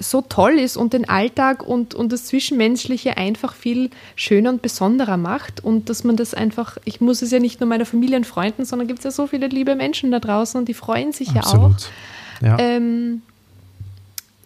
[0.00, 5.18] so toll ist und den Alltag und, und das Zwischenmenschliche einfach viel schöner und besonderer
[5.18, 8.26] macht und dass man das einfach, ich muss es ja nicht nur meiner Familie und
[8.26, 11.36] Freunden, sondern gibt es ja so viele liebe Menschen da draußen und die freuen sich
[11.36, 11.90] Absolut.
[12.40, 12.58] ja auch.
[12.58, 12.58] Ja.
[12.58, 13.20] Ähm,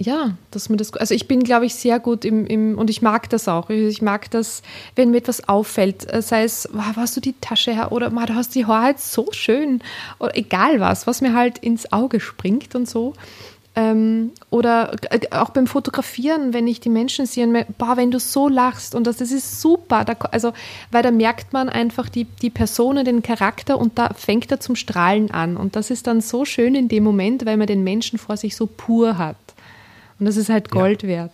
[0.05, 3.03] ja, dass man das, also ich bin, glaube ich, sehr gut im, im, und ich
[3.03, 3.71] mag das auch.
[3.71, 4.63] Ich mag das,
[4.97, 8.27] wenn mir etwas auffällt, äh, sei es, wow, hast du die Tasche her oder wow,
[8.27, 9.81] du hast die Haare so schön
[10.19, 13.15] oder egal was, was mir halt ins Auge springt und so.
[13.77, 18.13] Ähm, oder äh, auch beim Fotografieren, wenn ich die Menschen sehe und mir, boah, wenn
[18.13, 20.05] du so lachst und das, das ist super.
[20.05, 20.53] Da, also,
[20.93, 24.77] weil da merkt man einfach die, die Person, den Charakter und da fängt er zum
[24.77, 25.57] Strahlen an.
[25.57, 28.55] Und das ist dann so schön in dem Moment, weil man den Menschen vor sich
[28.55, 29.37] so pur hat.
[30.19, 31.09] Und das ist halt Gold ja.
[31.09, 31.33] wert.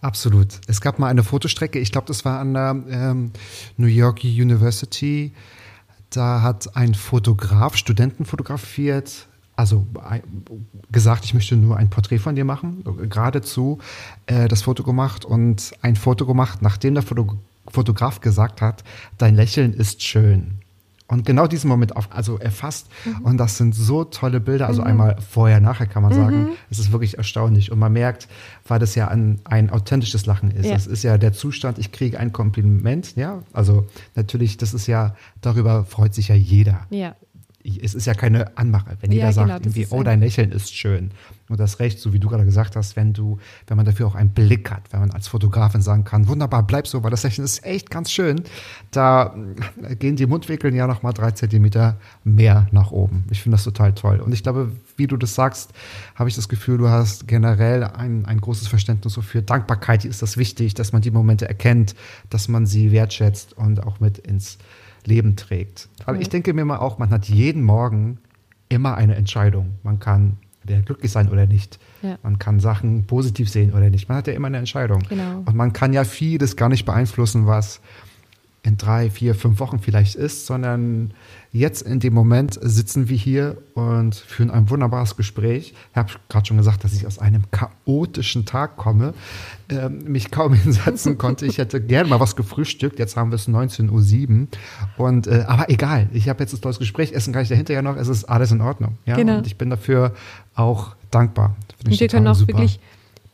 [0.00, 0.60] Absolut.
[0.66, 3.32] Es gab mal eine Fotostrecke, ich glaube, das war an der ähm,
[3.76, 5.32] New York University.
[6.10, 9.26] Da hat ein Fotograf Studenten fotografiert,
[9.56, 9.86] also
[10.92, 13.78] gesagt, ich möchte nur ein Porträt von dir machen, geradezu
[14.26, 18.84] äh, das Foto gemacht und ein Foto gemacht, nachdem der Foto Fotograf gesagt hat,
[19.18, 20.60] dein Lächeln ist schön
[21.08, 22.88] und genau diesen Moment auf, also erfasst.
[23.04, 23.24] Mhm.
[23.24, 24.66] Und das sind so tolle Bilder.
[24.66, 24.88] Also mhm.
[24.88, 26.16] einmal vorher, nachher kann man mhm.
[26.16, 26.48] sagen.
[26.68, 27.70] Es ist wirklich erstaunlich.
[27.70, 28.28] Und man merkt,
[28.66, 30.66] weil das ja ein, ein authentisches Lachen ist.
[30.66, 33.14] Es ist ja der Zustand, ich kriege ein Kompliment.
[33.16, 36.80] Ja, also natürlich, das ist ja, darüber freut sich ja jeder.
[36.90, 37.14] Ja
[37.82, 40.74] es ist ja keine Anmache, wenn jeder ja, sagt, genau, irgendwie, oh, dein Lächeln ist
[40.74, 41.10] schön.
[41.48, 44.14] Und das Recht, so wie du gerade gesagt hast, wenn du, wenn man dafür auch
[44.14, 47.64] einen Blick hat, wenn man als Fotografin sagen kann, wunderbar, bleib so, weil das ist
[47.64, 48.42] echt ganz schön,
[48.90, 49.34] da
[49.98, 53.24] gehen die Mundwinkeln ja nochmal drei Zentimeter mehr nach oben.
[53.30, 54.20] Ich finde das total toll.
[54.20, 55.72] Und ich glaube, wie du das sagst,
[56.14, 60.04] habe ich das Gefühl, du hast generell ein, ein großes Verständnis so für Dankbarkeit.
[60.04, 61.94] Ist das wichtig, dass man die Momente erkennt,
[62.30, 64.58] dass man sie wertschätzt und auch mit ins
[65.04, 65.88] Leben trägt.
[66.04, 68.18] Aber ich denke mir mal auch, man hat jeden Morgen
[68.68, 69.74] immer eine Entscheidung.
[69.84, 71.78] Man kann glücklich sein oder nicht.
[72.02, 72.18] Ja.
[72.22, 74.08] Man kann Sachen positiv sehen oder nicht.
[74.08, 75.02] Man hat ja immer eine Entscheidung.
[75.08, 75.42] Genau.
[75.44, 77.80] Und man kann ja vieles gar nicht beeinflussen, was
[78.66, 81.12] in drei, vier, fünf Wochen vielleicht ist, sondern
[81.52, 85.72] jetzt in dem Moment sitzen wir hier und führen ein wunderbares Gespräch.
[85.92, 89.14] Ich habe gerade schon gesagt, dass ich aus einem chaotischen Tag komme,
[89.68, 91.46] äh, mich kaum hinsetzen konnte.
[91.46, 92.98] Ich hätte gerne mal was gefrühstückt.
[92.98, 94.48] Jetzt haben wir es 19.07 Uhr.
[94.96, 97.12] Und, äh, aber egal, ich habe jetzt ein tolles Gespräch.
[97.12, 97.96] Essen kann ich dahinter ja noch.
[97.96, 98.98] Es ist alles in Ordnung.
[99.04, 99.14] Ja?
[99.14, 99.38] Genau.
[99.38, 100.12] Und ich bin dafür
[100.56, 101.54] auch dankbar.
[101.84, 102.54] Und wir können auch super.
[102.54, 102.80] wirklich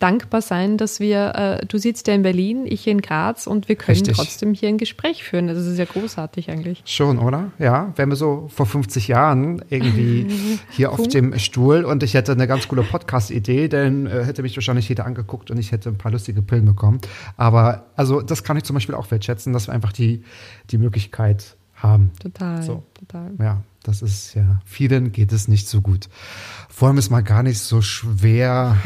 [0.03, 3.77] dankbar sein, dass wir, äh, du sitzt ja in Berlin, ich in Graz und wir
[3.77, 4.17] können Richtig.
[4.17, 5.47] trotzdem hier ein Gespräch führen.
[5.47, 6.83] Das ist ja großartig eigentlich.
[6.85, 7.53] Schon, oder?
[7.61, 10.27] Ja, wären wir so vor 50 Jahren irgendwie
[10.71, 14.57] hier auf dem Stuhl und ich hätte eine ganz coole Podcast-Idee, dann äh, hätte mich
[14.57, 17.01] wahrscheinlich jeder angeguckt und ich hätte ein paar lustige Pillen bekommen.
[17.37, 20.25] Aber also das kann ich zum Beispiel auch wertschätzen, dass wir einfach die,
[20.71, 22.11] die Möglichkeit haben.
[22.21, 22.83] Total, so.
[22.95, 23.31] total.
[23.39, 26.09] Ja, das ist ja, vielen geht es nicht so gut.
[26.79, 28.77] Wollen wir es mal gar nicht so schwer,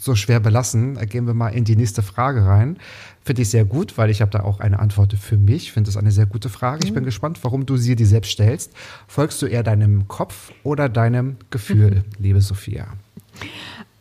[0.00, 0.98] so schwer belassen.
[1.08, 2.78] Gehen wir mal in die nächste Frage rein.
[3.24, 5.72] Finde ich sehr gut, weil ich habe da auch eine Antwort für mich.
[5.72, 6.84] Finde es eine sehr gute Frage.
[6.84, 7.06] Ich bin mhm.
[7.06, 8.72] gespannt, warum du sie dir selbst stellst.
[9.06, 12.86] Folgst du eher deinem Kopf oder deinem Gefühl, liebe Sophia?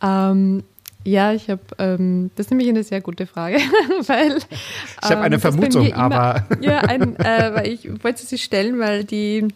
[0.01, 0.63] Ähm,
[1.03, 3.57] Ja, ich habe, ähm, das ist nämlich eine sehr gute Frage,
[4.07, 8.37] weil ich habe eine ähm, Vermutung, immer- aber ja, ein, äh, weil ich wollte sie
[8.37, 9.47] stellen, weil die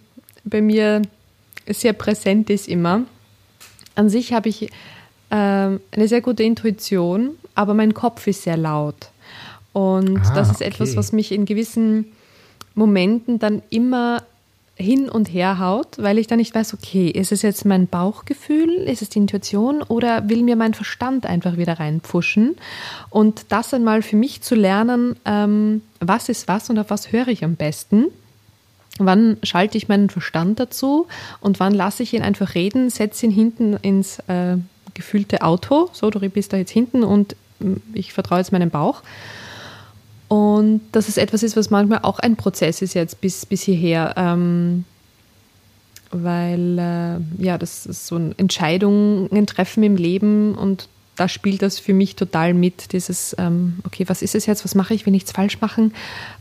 [0.44, 1.02] bei mir
[1.68, 3.04] sehr präsent ist immer.
[3.96, 4.70] An sich habe ich
[5.30, 9.12] ähm, eine sehr gute Intuition, aber mein Kopf ist sehr laut.
[9.74, 10.98] Und Ah, das ist etwas, okay.
[10.98, 12.12] was mich in gewissen
[12.76, 14.24] Momenten dann immer
[14.76, 18.70] hin und her haut, weil ich dann nicht weiß, okay, ist es jetzt mein Bauchgefühl,
[18.70, 22.56] ist es die Intuition oder will mir mein Verstand einfach wieder reinpfuschen?
[23.10, 27.28] Und das einmal für mich zu lernen, ähm, was ist was und auf was höre
[27.28, 28.06] ich am besten?
[29.06, 31.08] Wann schalte ich meinen Verstand dazu
[31.40, 34.58] und wann lasse ich ihn einfach reden, setze ihn hinten ins äh,
[34.94, 39.02] gefühlte Auto, so, du bist da jetzt hinten und mm, ich vertraue jetzt meinem Bauch.
[40.28, 44.14] Und dass es etwas ist, was manchmal auch ein Prozess ist jetzt bis, bis hierher.
[44.16, 44.86] Ähm,
[46.12, 51.80] weil, äh, ja, das ist so ein Entscheidungen treffen im Leben und da spielt das
[51.80, 55.12] für mich total mit, dieses, ähm, okay, was ist es jetzt, was mache ich, will
[55.12, 55.94] nichts falsch machen?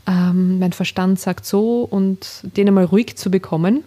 [0.06, 3.84] Ähm, mein Verstand sagt so und den einmal ruhig zu bekommen.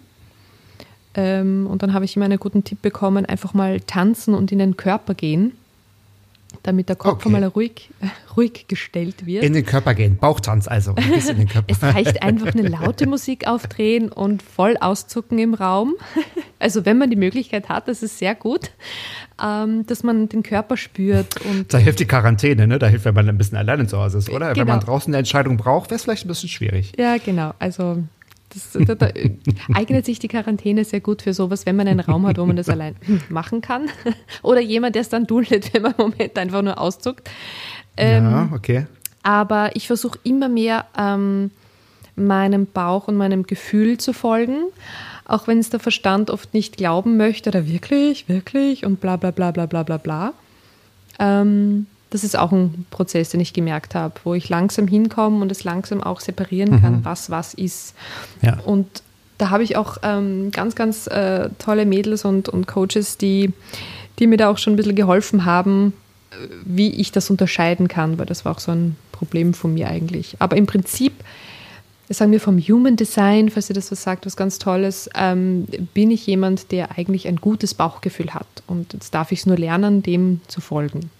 [1.14, 4.58] Ähm, und dann habe ich immer einen guten Tipp bekommen, einfach mal tanzen und in
[4.58, 5.52] den Körper gehen,
[6.64, 7.28] damit der Kopf Okay.
[7.28, 7.90] mal ruhig,
[8.36, 9.44] ruhig gestellt wird.
[9.44, 10.16] in den Körper gehen.
[10.16, 10.94] Bauchtanz also.
[10.96, 11.68] Ein bisschen in den Körper.
[11.70, 15.94] Es reicht einfach eine laute Musik aufdrehen und voll auszucken im Raum.
[16.60, 18.70] Also wenn man die Möglichkeit hat, das ist sehr gut,
[19.42, 22.78] ähm, dass man den Körper spürt und Da hilft die Quarantäne, ne?
[22.78, 24.46] Da hilft, wenn man ein bisschen alleine zu Hause ist, oder?
[24.48, 24.72] Wenn Genau.
[24.72, 26.92] man draußen eine Entscheidung braucht, wäre es vielleicht ein bisschen schwierig.
[26.96, 27.52] ja genau.
[27.58, 28.02] Also
[28.54, 29.08] das, da, da
[29.74, 32.56] eignet sich die Quarantäne sehr gut für sowas, wenn man einen Raum hat, wo man
[32.56, 32.96] das allein
[33.28, 33.88] machen kann.
[34.42, 37.28] Oder jemand, der es dann duldet, wenn man im Moment einfach nur auszuckt.
[37.96, 38.86] Ähm, ja, okay.
[39.22, 41.50] Aber ich versuche immer mehr ähm,
[42.16, 44.64] meinem Bauch und meinem Gefühl zu folgen,
[45.24, 49.30] auch wenn es der Verstand oft nicht glauben möchte oder wirklich, wirklich und bla bla
[49.30, 50.32] bla bla bla bla bla.
[51.18, 55.50] Ähm, das ist auch ein Prozess, den ich gemerkt habe, wo ich langsam hinkomme und
[55.50, 57.96] es langsam auch separieren kann, was was ist.
[58.40, 58.60] Ja.
[58.60, 59.02] Und
[59.36, 63.52] da habe ich auch ähm, ganz, ganz äh, tolle Mädels und, und Coaches, die,
[64.20, 65.92] die mir da auch schon ein bisschen geholfen haben,
[66.30, 69.88] äh, wie ich das unterscheiden kann, weil das war auch so ein Problem von mir
[69.88, 70.36] eigentlich.
[70.38, 71.14] Aber im Prinzip,
[72.08, 76.12] sagen wir vom Human Design, falls ihr das was sagt, was ganz Tolles, ähm, bin
[76.12, 78.46] ich jemand, der eigentlich ein gutes Bauchgefühl hat.
[78.68, 81.10] Und jetzt darf ich es nur lernen, dem zu folgen.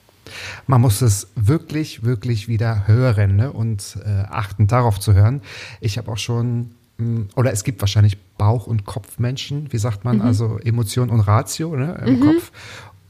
[0.66, 3.52] Man muss es wirklich, wirklich wieder hören ne?
[3.52, 5.40] und äh, achten, darauf zu hören.
[5.80, 10.20] Ich habe auch schon, mh, oder es gibt wahrscheinlich Bauch- und Kopfmenschen, wie sagt man,
[10.20, 12.50] also Emotion und Ratio ne, im Kopf.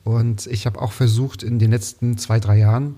[0.04, 2.96] Und ich habe auch versucht, in den letzten zwei, drei Jahren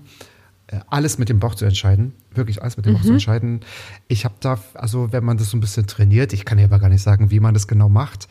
[0.67, 2.13] äh, alles mit dem Bauch zu entscheiden.
[2.33, 3.61] Wirklich alles mit dem Bauch zu entscheiden.
[4.09, 6.79] Ich habe da, also wenn man das so ein bisschen trainiert, ich kann ja aber
[6.79, 8.27] gar nicht sagen, wie man das genau macht,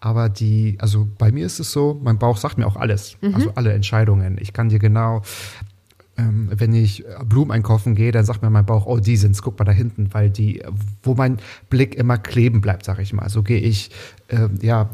[0.00, 3.16] aber die, also bei mir ist es so, mein Bauch sagt mir auch alles.
[3.34, 4.36] Also alle Entscheidungen.
[4.40, 5.22] Ich kann dir genau,
[6.16, 9.58] ähm, wenn ich Blumen einkaufen gehe, dann sagt mir mein Bauch, oh, die sind's, guck
[9.58, 10.62] mal da hinten, weil die,
[11.02, 11.38] wo mein
[11.70, 13.28] Blick immer kleben bleibt, sag ich mal.
[13.28, 13.90] So gehe ich,
[14.28, 14.90] ähm, ja,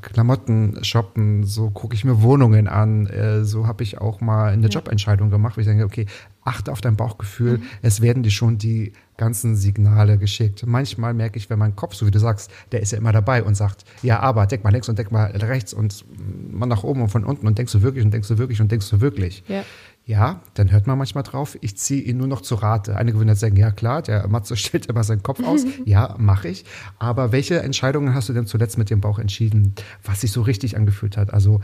[0.00, 4.68] Klamotten shoppen, so gucke ich mir Wohnungen an, äh, so habe ich auch mal eine
[4.68, 6.06] Jobentscheidung gemacht, wo ich denke, okay,
[6.42, 10.64] achte auf dein Bauchgefühl, es werden dir schon die ganzen Signale geschickt.
[10.66, 13.42] Manchmal merke ich, wenn mein Kopf, so wie du sagst, der ist ja immer dabei
[13.42, 16.04] und sagt, ja, aber denk mal links und denk mal rechts und
[16.50, 18.70] mal nach oben und von unten und denkst du wirklich und denkst du wirklich und
[18.72, 19.44] denkst du wirklich.
[19.48, 19.64] Ja.
[20.06, 22.96] Ja, dann hört man manchmal drauf, ich ziehe ihn nur noch zu Rate.
[22.96, 25.64] Einige würden jetzt sagen, ja klar, der Matze stellt immer seinen Kopf aus.
[25.86, 26.66] ja, mache ich.
[26.98, 30.76] Aber welche Entscheidungen hast du denn zuletzt mit dem Bauch entschieden, was sich so richtig
[30.76, 31.32] angefühlt hat?
[31.32, 31.60] Also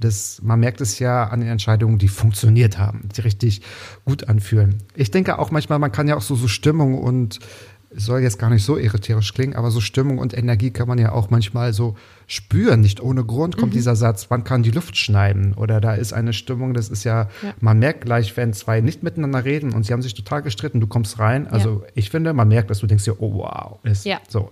[0.00, 3.62] das, man merkt es ja an den Entscheidungen, die funktioniert haben, die richtig
[4.04, 4.82] gut anfühlen.
[4.96, 7.38] Ich denke auch manchmal, man kann ja auch so, so Stimmung und
[7.96, 11.12] soll jetzt gar nicht so esoterisch klingen, aber so Stimmung und Energie kann man ja
[11.12, 12.80] auch manchmal so spüren.
[12.80, 15.54] Nicht ohne Grund kommt dieser Satz, man kann die Luft schneiden.
[15.54, 17.54] Oder da ist eine Stimmung, das ist ja, Ja.
[17.60, 20.86] man merkt gleich, wenn zwei nicht miteinander reden und sie haben sich total gestritten, du
[20.86, 21.46] kommst rein.
[21.46, 24.18] Also ich finde, man merkt, dass du denkst dir, oh wow, ist Ja.
[24.28, 24.50] so.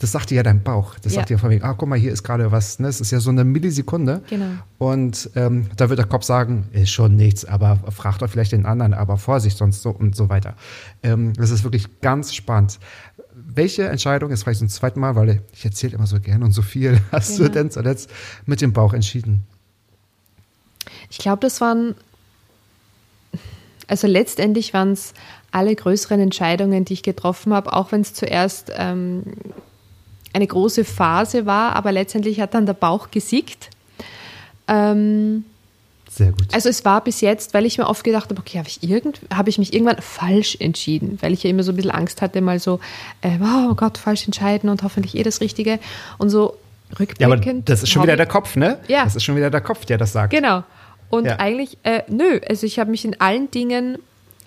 [0.00, 0.94] Das sagt dir ja dein Bauch.
[1.00, 1.20] Das Ja.
[1.20, 2.78] sagt dir von wegen, ah, guck mal, hier ist gerade was.
[2.78, 2.86] Ne?
[2.88, 4.22] Es ist ja so eine Millisekunde.
[4.30, 4.46] Genau.
[4.78, 8.64] Und ähm, da wird der Kopf sagen, ist schon nichts, aber frag doch vielleicht den
[8.64, 10.54] anderen, aber Vorsicht, sonst so und so weiter.
[11.02, 12.78] Ähm, das ist wirklich ganz spannend.
[13.34, 16.62] Welche Entscheidung, jetzt vielleicht zum zweiten Mal, weil ich erzähle immer so gern und so
[16.62, 17.54] viel, hast du Genau.
[17.54, 18.08] denn zuletzt
[18.46, 19.46] mit dem Bauch entschieden?
[21.10, 21.94] Ich glaube, das waren,
[23.86, 25.12] also letztendlich waren es
[25.50, 29.22] alle größeren Entscheidungen, die ich getroffen habe, auch wenn es zuerst ähm,
[30.32, 33.70] eine große Phase war, aber letztendlich hat dann der Bauch gesiegt.
[34.66, 35.44] Ähm,
[36.10, 36.46] Sehr gut.
[36.52, 39.20] also es war bis jetzt, weil ich mir oft gedacht habe, okay, habe ich, irgend,
[39.32, 42.40] habe ich mich irgendwann falsch entschieden, weil ich ja immer so ein bisschen Angst hatte,
[42.40, 42.80] mal so,
[43.22, 45.78] äh, oh Gott, falsch entscheiden und hoffentlich eh das Richtige.
[46.18, 46.56] Und so
[47.18, 47.68] ja, aber rückblickend.
[47.68, 48.78] das ist schon wieder der Kopf, ne?
[48.88, 49.04] Ja.
[49.04, 50.32] Das ist schon wieder der Kopf, der das sagt.
[50.32, 50.64] Genau.
[51.10, 51.36] Und Ja.
[51.38, 53.98] eigentlich, äh, nö, also ich habe mich in allen Dingen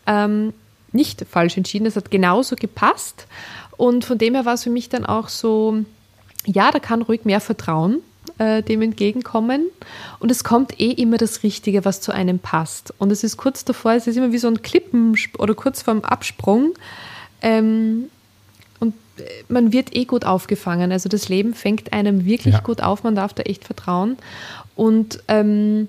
[0.08, 0.54] ähm,
[0.92, 1.86] nicht falsch entschieden.
[1.86, 3.28] Es hat genauso gepasst.
[3.82, 5.76] Und von dem her war es für mich dann auch so,
[6.46, 8.02] ja, da kann ruhig mehr Vertrauen
[8.38, 9.66] äh, dem entgegenkommen.
[10.20, 12.94] Und es kommt eh immer das Richtige, was zu einem passt.
[13.00, 16.02] Und es ist kurz davor, es ist immer wie so ein Klippen oder kurz vorm
[16.02, 16.76] Absprung.
[17.42, 18.10] Ähm,
[18.80, 20.92] und äh, man wird eh gut aufgefangen.
[20.92, 22.60] Also das Leben fängt einem wirklich Ja.
[22.60, 23.02] gut auf.
[23.04, 24.16] Man darf da echt vertrauen.
[24.76, 25.88] Und ähm,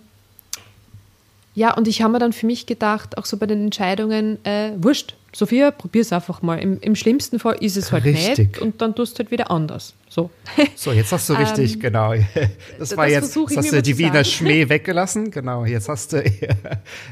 [1.54, 4.70] ja, und ich habe mir dann für mich gedacht, auch so bei den Entscheidungen, äh,
[4.78, 6.58] wurscht, Sophia, probier's einfach mal.
[6.58, 8.38] Im, Im schlimmsten Fall ist es halt Richtig.
[8.38, 9.94] nicht und dann tust du halt wieder anders.
[10.08, 10.30] So.
[10.76, 12.12] So, jetzt hast du richtig, Ähm, genau.
[12.78, 14.24] Das war das jetzt, jetzt hast du die Wiener.
[14.24, 15.30] Schmäh weggelassen.
[15.30, 16.22] Genau, jetzt hast du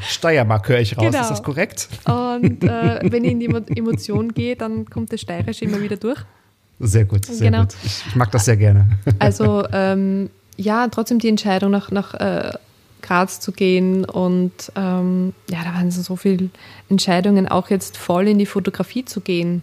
[0.08, 1.04] Steiermark höre ich raus.
[1.06, 1.20] Genau.
[1.20, 1.88] Ist das korrekt?
[2.04, 5.96] Und äh, wenn ich in die Emo- Emotion gehe, dann kommt das Steirische immer wieder
[5.96, 6.18] durch.
[6.78, 7.62] Sehr gut, sehr Genau.
[7.62, 7.74] gut.
[7.84, 8.86] Ich, ich mag das sehr gerne.
[9.18, 12.52] Also ähm, ja, trotzdem die Entscheidung nach, nach äh,
[13.00, 16.50] Graz zu gehen und ähm, ja, da waren so viele
[16.88, 19.62] Entscheidungen, auch jetzt voll in die Fotografie zu gehen.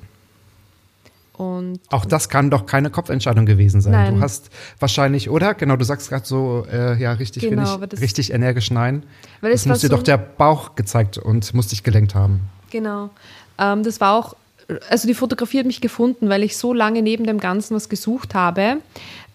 [1.34, 3.92] Und Auch das kann doch keine Kopfentscheidung gewesen sein.
[3.94, 4.16] Nein.
[4.16, 5.54] Du hast wahrscheinlich, oder?
[5.54, 9.04] Genau, du sagst gerade so, äh, ja, richtig, Genau, ich, das- richtig energisch nein.
[9.42, 12.42] Weil das muss dir so- doch der Bauch gezeigt und muss dich gelenkt haben.
[12.72, 13.12] Genau.
[13.60, 14.36] Ähm, das war auch,
[14.90, 18.34] also die Fotografie hat mich gefunden, weil ich so lange neben dem Ganzen was gesucht
[18.34, 18.78] habe,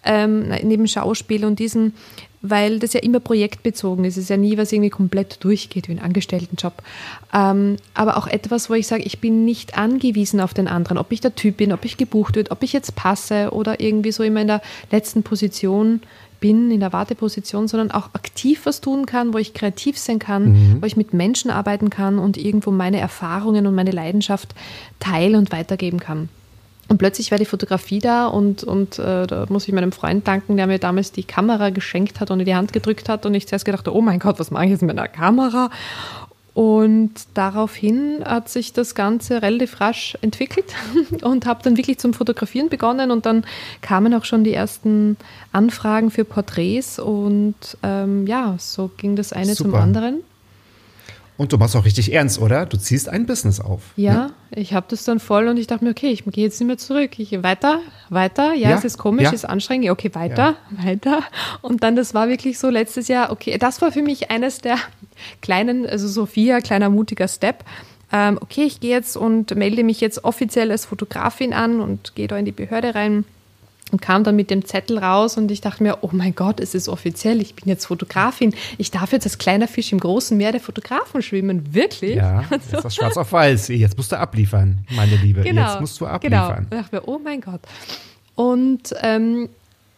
[0.03, 1.93] ähm, neben Schauspiel und diesen,
[2.43, 4.17] weil das ja immer projektbezogen ist.
[4.17, 6.73] Es ist ja nie was irgendwie komplett durchgeht wie ein Angestelltenjob.
[7.33, 11.11] Ähm, aber auch etwas, wo ich sage, ich bin nicht angewiesen auf den anderen, ob
[11.13, 14.23] ich der Typ bin, ob ich gebucht wird, ob ich jetzt passe oder irgendwie so
[14.23, 16.01] immer in der letzten Position
[16.41, 20.81] bin, in der Warteposition, sondern auch aktiv was tun kann, wo ich kreativ sein kann,
[20.81, 24.53] wo ich mit Menschen arbeiten kann und irgendwo meine Erfahrungen und meine Leidenschaft
[24.99, 26.27] teilen und weitergeben kann.
[26.89, 30.57] Und plötzlich war die Fotografie da und, und äh, da muss ich meinem Freund danken,
[30.57, 33.47] der mir damals die Kamera geschenkt hat und in die Hand gedrückt hat und ich
[33.47, 35.69] zuerst gedacht, oh mein Gott, was mache ich jetzt mit einer Kamera?
[36.53, 40.71] Und daraufhin hat sich das Ganze relativ rasch entwickelt
[41.23, 43.43] und habe dann wirklich zum Fotografieren begonnen und dann
[43.81, 45.17] kamen auch schon die ersten
[45.51, 49.81] Anfragen für Porträts und ähm, ja, so ging das eine zum Super.
[49.81, 50.19] anderen.
[51.35, 52.65] Und du machst auch richtig ernst, oder?
[52.65, 53.81] Du ziehst ein Business auf.
[53.95, 56.67] Ja, ich habe das dann voll und ich dachte mir, okay, ich gehe jetzt nicht
[56.67, 57.17] mehr zurück.
[57.17, 58.53] Ich weiter, weiter.
[58.53, 59.29] Ja, Ja, es ist komisch, ja.
[59.29, 59.85] es ist anstrengend.
[59.85, 61.23] Ja, okay, weiter, weiter.
[61.61, 64.77] Und dann, das war wirklich so letztes Jahr, okay, das war für mich eines der
[65.41, 67.63] kleinen, also Sophia, kleiner mutiger Step.
[68.11, 72.27] Ähm, okay, ich gehe jetzt und melde mich jetzt offiziell als Fotografin an und gehe
[72.27, 73.25] da in die Behörde rein
[73.93, 76.73] und kam dann mit dem Zettel raus und ich dachte mir, oh mein Gott, es
[76.73, 78.53] ist offiziell, ich bin jetzt Fotografin.
[78.79, 81.75] Ich darf jetzt als kleiner Fisch im großen Meer der Fotografen schwimmen.
[81.75, 82.15] Wirklich?
[82.15, 83.67] Ja, jetzt ist das schwarz auf weiß.
[83.67, 85.41] Jetzt musst du abliefern, meine Liebe.
[85.45, 86.67] Jetzt musst du abliefern.
[86.69, 86.69] Genau.
[86.71, 87.61] Da dachte mir, oh mein Gott.
[88.33, 89.47] Und ähm,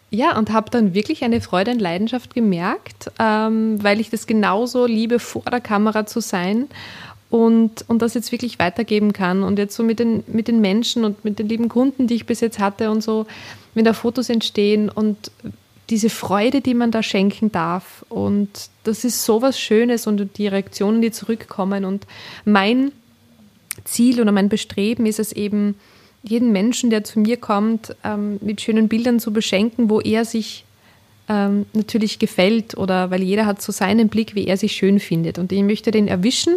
[0.10, 4.86] ja, und habe dann wirklich eine Freude und Leidenschaft gemerkt, ähm, weil ich das genauso
[4.86, 6.68] liebe, vor der Kamera zu sein
[7.30, 9.44] und, und das jetzt wirklich weitergeben kann.
[9.44, 12.26] Und jetzt so mit den, mit den Menschen und mit den lieben Kunden, die ich
[12.26, 13.26] bis jetzt hatte und so,
[13.76, 15.32] wenn da Fotos entstehen und
[15.90, 18.04] diese Freude, die man da schenken darf.
[18.10, 18.50] Und
[18.84, 21.86] das ist so was Schönes und die Reaktionen, die zurückkommen.
[21.86, 22.08] Und
[22.44, 22.92] mein
[23.84, 25.76] Ziel oder mein Bestreben ist es eben,
[26.24, 30.66] jeden Menschen, der zu mir kommt, ähm, mit schönen Bildern zu beschenken, wo er sich
[31.30, 35.38] ähm, natürlich gefällt oder weil jeder hat so seinen Blick, wie er sich schön findet.
[35.38, 36.56] Und ich möchte den erwischen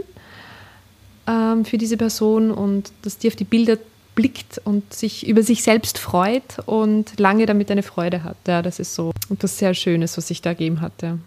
[1.27, 3.77] ähm, für diese Person und dass die auf die Bilder
[4.19, 8.37] blickt und sich über sich selbst freut und lange damit eine Freude hat.
[8.49, 10.93] Ja, das ist so etwas sehr Schönes, was sich da ergeben hat.
[11.03, 11.19] Ja.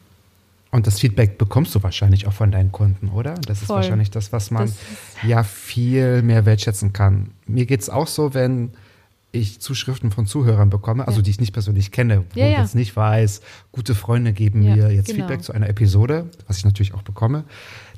[0.72, 3.36] Und das Feedback bekommst du wahrscheinlich auch von deinen Kunden, oder?
[3.48, 3.78] Das ist Voll.
[3.78, 4.76] wahrscheinlich das, was man Das
[5.26, 7.32] ja viel mehr wertschätzen kann.
[7.48, 8.72] Mir geht es auch so, wenn
[9.34, 11.24] ich Zuschriften von Zuhörern bekomme, also Ja.
[11.24, 12.62] die ich nicht persönlich kenne, wo Ja, ich ja.
[12.62, 13.40] jetzt nicht weiß,
[13.72, 15.20] gute Freunde geben mir jetzt genau.
[15.20, 17.46] Feedback zu einer Episode, was ich natürlich auch bekomme.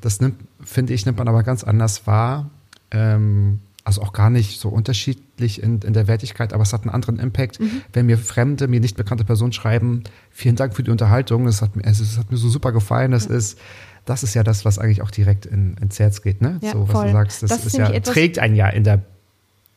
[0.00, 2.48] Das nimmt, finde ich, nimmt man aber ganz anders wahr.
[2.92, 6.90] Ähm, also auch gar nicht so unterschiedlich in, in der Wertigkeit, aber es hat einen
[6.90, 7.82] anderen Impact, Mhm.
[7.92, 11.76] wenn mir fremde, mir nicht bekannte Personen schreiben, vielen Dank für die Unterhaltung, es hat,
[11.76, 13.58] mir- es, es hat mir so super gefallen, das ist,
[14.06, 16.58] das ist ja das, was eigentlich auch direkt in, ins Herz geht, ne?
[16.62, 17.06] Ja, so, was voll.
[17.06, 19.02] du sagst, das, Das ist ja, trägt einen ja in der,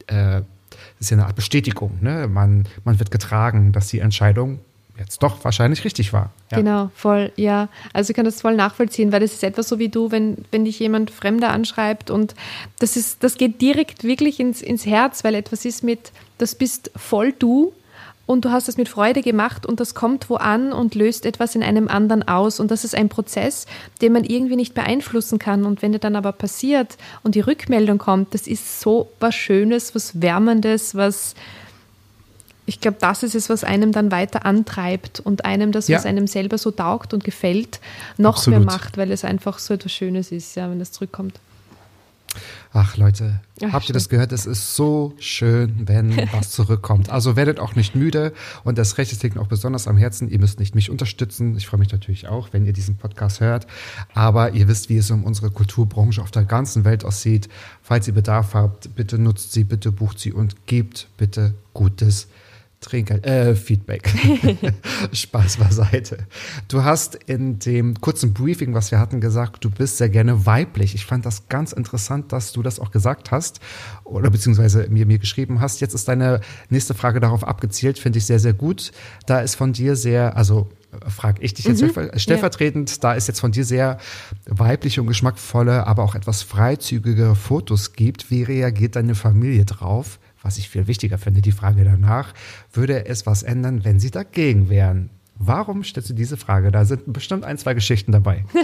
[0.07, 0.41] äh,
[0.99, 2.27] ist ja eine Art Bestätigung, ne?
[2.27, 4.59] Man, man wird getragen, dass die Entscheidung
[4.99, 6.31] jetzt doch wahrscheinlich richtig war.
[6.51, 6.57] Ja.
[6.57, 7.69] Genau, voll, ja.
[7.93, 10.65] Also ich kann das voll nachvollziehen, weil das ist etwas so wie du, wenn, wenn
[10.65, 12.35] dich jemand Fremder anschreibt und
[12.79, 16.91] das ist, das geht direkt wirklich ins, ins Herz, weil etwas ist mit, das bist
[16.95, 17.73] voll du
[18.25, 21.55] und du hast es mit Freude gemacht und das kommt wo an und löst etwas
[21.55, 23.65] in einem anderen aus und das ist ein Prozess,
[24.01, 27.97] den man irgendwie nicht beeinflussen kann und wenn der dann aber passiert und die Rückmeldung
[27.97, 31.35] kommt, das ist so was Schönes, was Wärmendes, was
[32.67, 35.97] ich glaube, das ist es, was einem dann weiter antreibt und einem das, Ja.
[35.97, 37.79] was einem selber so taugt und gefällt,
[38.17, 38.59] noch Absolut.
[38.59, 41.39] mehr macht, weil es einfach so etwas Schönes ist, ja, wenn das zurückkommt.
[42.73, 44.31] Ach Leute, Ach, habt ihr das gehört?
[44.33, 47.09] Es ist so schön, wenn was zurückkommt.
[47.09, 48.33] Also werdet auch nicht müde
[48.65, 50.29] und das Recht, es liegt mir auch besonders am Herzen.
[50.29, 51.55] Ihr müsst nicht mich unterstützen.
[51.55, 53.65] Ich freue mich natürlich auch, wenn ihr diesen Podcast hört.
[54.13, 57.47] Aber ihr wisst, wie es um unsere Kulturbranche auf der ganzen Welt aussieht.
[57.81, 62.27] Falls ihr Bedarf habt, bitte nutzt sie, bitte bucht sie und gebt bitte gutes
[62.87, 64.09] Trinkgeld, äh, Feedback.
[65.11, 66.19] Spaß beiseite.
[66.67, 70.95] Du hast in dem kurzen Briefing, was wir hatten, gesagt, du bist sehr gerne weiblich.
[70.95, 73.59] Ich fand das ganz interessant, dass du das auch gesagt hast
[74.03, 75.81] oder beziehungsweise mir, mir geschrieben hast.
[75.81, 78.91] Jetzt ist deine nächste Frage darauf abgezielt, finde ich sehr, sehr gut.
[79.25, 80.69] Da ist von dir sehr, also
[81.09, 83.97] frage ich dich jetzt stellver- stellvertretend, da ist jetzt von dir sehr
[84.45, 88.31] weibliche und geschmackvolle, aber auch etwas freizügige Fotos gibt.
[88.31, 90.19] Wie reagiert deine Familie drauf?
[90.43, 92.33] Was ich viel wichtiger finde, die Frage danach,
[92.77, 95.09] würde es was ändern, wenn sie dagegen wären?
[95.35, 96.71] Warum stellst du diese Frage?
[96.71, 98.45] Da sind bestimmt ein, zwei Geschichten dabei.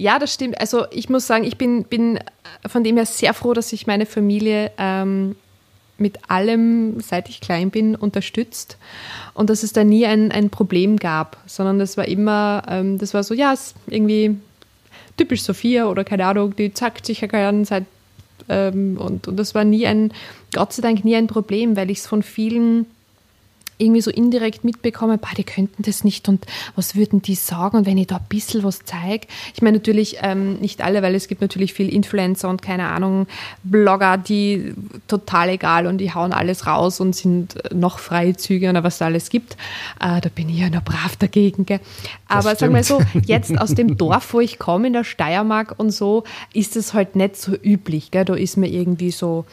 [0.00, 0.60] Ja, das stimmt.
[0.60, 2.20] Also ich muss sagen, ich bin, bin
[2.64, 5.34] von dem her sehr froh, dass sich meine Familie ähm,
[5.98, 8.78] mit allem, seit ich klein bin, unterstützt
[9.34, 13.12] und dass es da nie ein, ein Problem gab, sondern das war immer, ähm, das
[13.12, 14.36] war so, ja, ist irgendwie
[15.16, 17.84] typisch Sophia oder keine Ahnung, die zackt sich ja gern seit
[18.48, 20.12] ähm, und, und das war nie ein,
[20.54, 22.86] Gott sei Dank nie ein Problem, weil ich es von vielen
[23.78, 27.86] irgendwie so indirekt mitbekomme, bah, die könnten das nicht und was würden die sagen und
[27.86, 29.26] wenn ich da ein bisschen was zeige.
[29.54, 33.26] Ich meine natürlich ähm, nicht alle, weil es gibt natürlich viel Influencer und keine Ahnung,
[33.62, 34.74] Blogger, die
[35.06, 39.30] total egal und die hauen alles raus und sind noch freizügiger oder was da alles
[39.30, 39.56] gibt.
[40.00, 41.64] Äh, da bin ich ja noch brav dagegen.
[41.64, 41.80] Gell?
[42.26, 45.90] Aber sag mal so, jetzt aus dem Dorf, wo ich komme, in der Steiermark und
[45.90, 48.10] so, ist es halt nicht so üblich.
[48.10, 48.24] Gell?
[48.24, 49.44] Da ist mir irgendwie so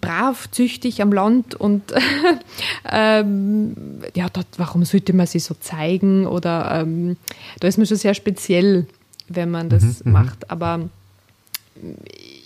[0.00, 1.92] brav, züchtig am Land und
[2.90, 3.76] ähm,
[4.14, 6.26] ja, dort, warum sollte man sie so zeigen?
[6.26, 7.16] Oder ähm,
[7.60, 8.86] da ist man schon sehr speziell,
[9.28, 10.50] wenn man das macht.
[10.50, 10.88] Aber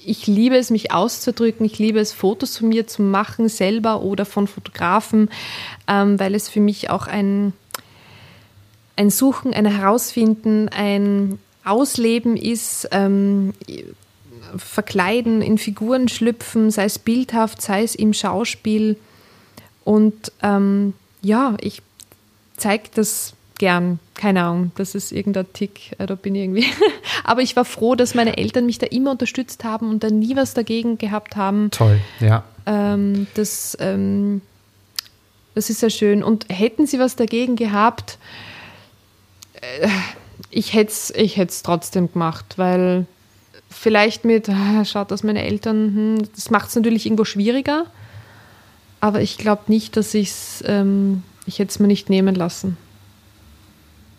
[0.04, 1.64] ich liebe es, mich auszudrücken.
[1.66, 5.30] Ich liebe es, Fotos von mir zu machen, selber oder von Fotografen,
[5.86, 7.52] ähm, weil es für mich auch ein,
[8.96, 12.88] ein Suchen, ein Herausfinden, ein Ausleben ist.
[12.92, 13.52] Ähm,
[14.56, 18.96] verkleiden, in Figuren schlüpfen, sei es bildhaft, sei es im Schauspiel.
[19.84, 21.82] Und ähm, ja, ich
[22.56, 23.98] zeige das gern.
[24.14, 26.66] Keine Ahnung, das ist irgendein Tick, äh, da bin ich irgendwie.
[27.24, 30.36] Aber ich war froh, dass meine Eltern mich da immer unterstützt haben und da nie
[30.36, 31.70] was dagegen gehabt haben.
[31.70, 32.44] Toll, ja.
[32.66, 34.42] Ähm, das, ähm,
[35.54, 36.22] das ist sehr schön.
[36.22, 38.18] Und hätten sie was dagegen gehabt,
[39.60, 39.88] äh,
[40.50, 43.06] ich hätte es ich hätt's trotzdem gemacht, weil
[43.70, 47.86] vielleicht mit, ah, schaut, dass meine Eltern, hm, das macht es natürlich irgendwo schwieriger,
[49.00, 52.76] aber ich glaube nicht, dass ich's, ähm, ich hätte es mir nicht nehmen lassen.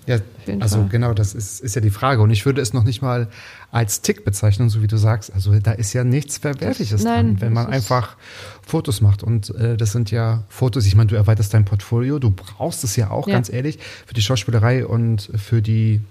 [0.08, 0.18] Ja,
[0.60, 0.88] also Fall.
[0.90, 2.24] genau, das ist, ist ja die Frage.
[2.24, 3.28] Und ich würde es noch nicht mal
[3.72, 5.32] als Tick bezeichnen, so wie du sagst.
[5.32, 8.18] Also da ist ja nichts Verwerfliches Das- nein, dran, wenn man einfach
[8.66, 9.22] Fotos macht.
[9.22, 12.96] Und äh, das sind ja Fotos, ich meine, du erweiterst dein Portfolio, du brauchst es
[12.96, 13.36] ja auch, Ja.
[13.36, 13.78] ganz ehrlich,
[14.08, 16.02] für die Schauspielerei und für die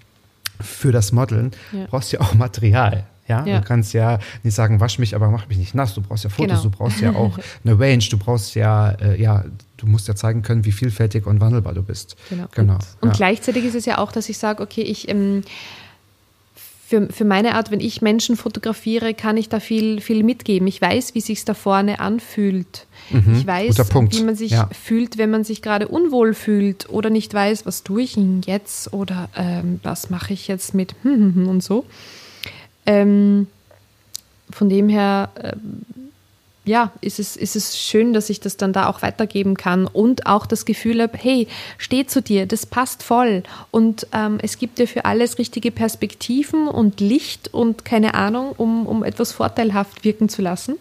[0.61, 1.86] für das Modeln Ja.
[1.91, 3.05] brauchst du ja auch Material.
[3.31, 3.47] Ja?
[3.47, 3.61] Ja.
[3.61, 5.95] du kannst ja nicht sagen, wasch mich, aber mach mich nicht nass.
[5.95, 6.62] Du brauchst ja Fotos, Genau.
[6.62, 9.45] du brauchst ja auch eine Range, du brauchst ja, äh, ja,
[9.76, 12.16] du musst ja zeigen können, wie vielfältig und wandelbar du bist.
[12.28, 12.45] Genau.
[12.55, 12.74] genau.
[12.74, 13.14] Und, und ja.
[13.14, 15.43] gleichzeitig ist es ja auch, dass ich sage, okay, ich ähm,
[16.87, 20.66] für, für meine Art, wenn ich Menschen fotografiere, kann ich da viel, viel mitgeben.
[20.66, 22.87] Ich weiß, wie sich da vorne anfühlt.
[23.11, 23.68] ich weiß, Mhm.
[23.76, 24.16] guter Punkt.
[24.16, 24.68] wie man sich Ja.
[24.72, 29.28] fühlt, wenn man sich gerade unwohl fühlt oder nicht weiß, was tue ich jetzt oder
[29.37, 31.87] ähm, was mache ich jetzt mit und so.
[32.91, 33.47] Ähm,
[34.51, 35.84] von dem her ähm,
[36.64, 40.26] ja, ist es, ist es schön, dass ich das dann da auch weitergeben kann und
[40.26, 43.43] auch das Gefühl habe, hey, steh zu dir, das passt voll.
[43.70, 48.86] Und ähm, es gibt dir für alles richtige Perspektiven und Licht und keine Ahnung, um,
[48.86, 50.76] um etwas vorteilhaft wirken zu lassen.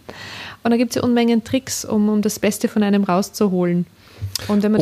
[0.63, 3.85] Und da gibt es ja Unmengen Tricks, um, um das Beste von einem rauszuholen.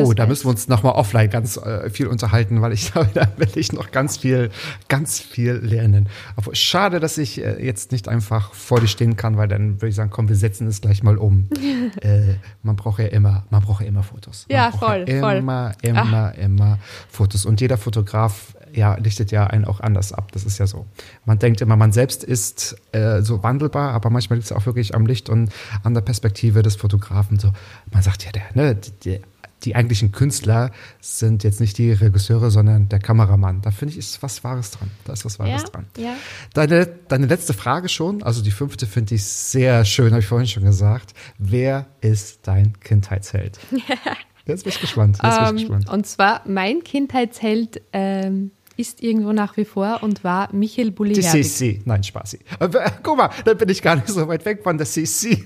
[0.06, 3.28] Oh, da müssen wir uns nochmal offline ganz äh, viel unterhalten, weil ich glaube, da
[3.36, 4.50] will ich noch ganz viel,
[4.88, 6.08] ganz viel lernen.
[6.36, 9.88] Aber schade, dass ich äh, jetzt nicht einfach vor dir stehen kann, weil dann würde
[9.88, 11.48] ich sagen, komm, wir setzen es gleich mal um.
[12.00, 14.46] äh, man braucht ja immer, man braucht ja immer Fotos.
[14.48, 15.36] Man Ja, voll, ja voll.
[15.36, 16.78] Immer, immer, immer
[17.08, 17.44] Fotos.
[17.46, 20.32] Und jeder Fotograf ja, lichtet ja einen auch anders ab.
[20.32, 20.86] Das ist ja so.
[21.24, 24.94] Man denkt immer, man selbst ist äh, so wandelbar, aber manchmal liegt es auch wirklich
[24.94, 25.50] am Licht und
[25.82, 27.38] an der Perspektive des Fotografen.
[27.38, 27.52] So,
[27.92, 29.20] man sagt ja, der, ne, der,
[29.64, 33.60] die eigentlichen Künstler sind jetzt nicht die Regisseure, sondern der Kameramann.
[33.62, 34.90] Da finde ich, ist was Wahres dran.
[35.04, 35.86] Da ist was Wahres Ja, dran.
[35.96, 36.14] ja.
[36.54, 40.46] Deine, deine letzte Frage schon, also die fünfte finde ich sehr schön, habe ich vorhin
[40.46, 41.14] schon gesagt.
[41.38, 43.58] Wer ist dein Kindheitsheld?
[44.46, 45.18] Jetzt bin ich gespannt.
[45.22, 45.88] Jetzt bin ich Ähm, gespannt.
[45.90, 51.44] und zwar, mein Kindheitsheld ähm, ist irgendwo nach wie vor und war Michael Die Bulli-Herbig.
[51.44, 51.82] CC.
[51.84, 52.38] Nein, Spaßi.
[52.60, 52.68] Äh,
[53.02, 55.44] guck mal, da bin ich gar nicht so weit weg von der CC.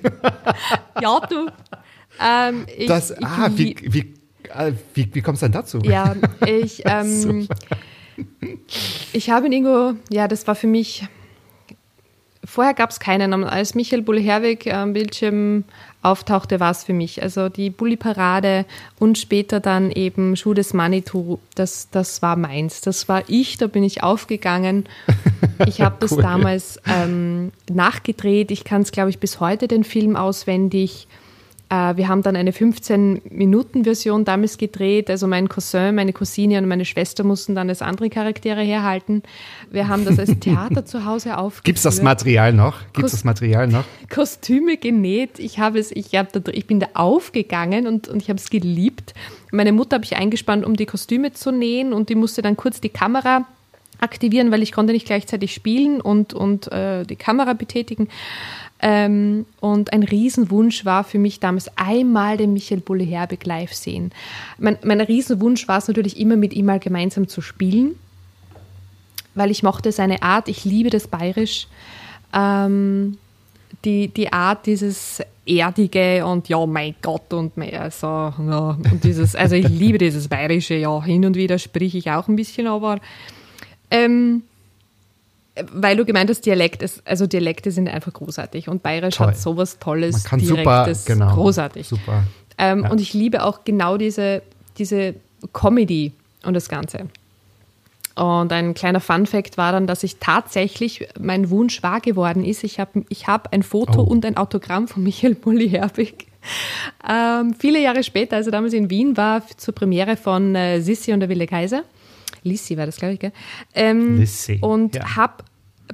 [1.01, 1.47] Ja, du.
[2.21, 4.15] Ähm, ich, Das, ich, ah, wie, lieb- wie,
[4.51, 5.79] äh, wie, wie kommst du denn dazu?
[5.85, 6.15] Ja,
[6.47, 7.49] ich, ähm,
[9.13, 11.05] ich habe irgendwo, ja, das war für mich,
[12.45, 15.65] vorher gab es keinen, als Michael Bull-Herwig am Bildschirm
[16.03, 17.23] auftauchte, war es für mich.
[17.23, 18.67] Also die Bulli-Parade
[18.99, 22.81] und später dann eben Schuh des Manitou, das, das war meins.
[22.81, 24.87] Das war ich, da bin ich aufgegangen.
[25.67, 26.23] Ich habe das Cool.
[26.23, 28.51] damals ähm, nachgedreht.
[28.51, 31.07] Ich kann es, glaube ich, bis heute den Film auswendig.
[31.73, 35.09] Äh, wir haben dann eine 15-Minuten-Version damals gedreht.
[35.09, 39.23] Also mein Cousin, meine Cousine und meine Schwester mussten dann als andere Charaktere herhalten.
[39.70, 41.64] Wir haben das als Theater zu Hause aufgeführt.
[41.64, 42.81] Gibt's das Material noch?
[42.93, 43.85] Gibt's Kos- das Material noch?
[44.12, 45.39] Kostüme genäht.
[45.39, 48.51] Ich habe es, ich habe da, ich bin da aufgegangen und, und ich habe es
[48.51, 49.14] geliebt.
[49.51, 52.83] Meine Mutter habe ich eingespannt, um die Kostüme zu nähen und die musste dann kurz
[52.83, 53.47] die Kamera
[54.03, 58.09] aktivieren, weil ich konnte nicht gleichzeitig spielen und, und äh, die Kamera betätigen.
[58.81, 64.11] Ähm, und ein Riesenwunsch war für mich damals einmal den Michael Bulle Herbig live sehen.
[64.59, 67.95] Mein, mein Riesenwunsch war es natürlich immer mit ihm mal gemeinsam zu spielen,
[69.35, 70.49] weil ich mochte seine Art.
[70.49, 71.69] Ich liebe das Bayerisch.
[72.35, 73.19] Ähm,
[73.85, 79.35] die, die Art, dieses Erdige und ja, mein Gott und mehr so, ja, und dieses,
[79.35, 83.01] also ich liebe dieses Bayerische, ja, hin und wieder spreche ich auch ein bisschen, aber
[83.93, 84.43] ähm,
[85.72, 89.28] weil du gemeint hast, Dialekt ist, also Dialekte sind einfach großartig und Bayerisch Toll.
[89.28, 91.34] hat sowas Tolles, Man kann super, Direktes, genau.
[91.34, 91.86] großartig.
[91.86, 92.24] Super.
[92.59, 92.90] Ähm, Ja.
[92.90, 94.43] Und ich liebe auch genau diese,
[94.78, 95.14] diese
[95.53, 96.12] Comedy
[96.45, 97.09] und das Ganze.
[98.14, 102.62] Und ein kleiner Fun-Fact war dann, dass ich tatsächlich, mein Wunsch wahr geworden ist.
[102.64, 104.05] Ich habe ich hab ein Foto Oh.
[104.05, 106.26] und ein Autogramm von Michael Bulli-Herbig.
[107.09, 111.12] Ähm, viele Jahre später, als er damals in Wien war, zur Premiere von äh, Sissi
[111.12, 111.84] und der Wilde Kaiser.
[112.43, 113.32] Lissi war das, glaube ich, gell?
[113.74, 115.16] Ähm, Lissi, Und ja.
[115.16, 115.45] habe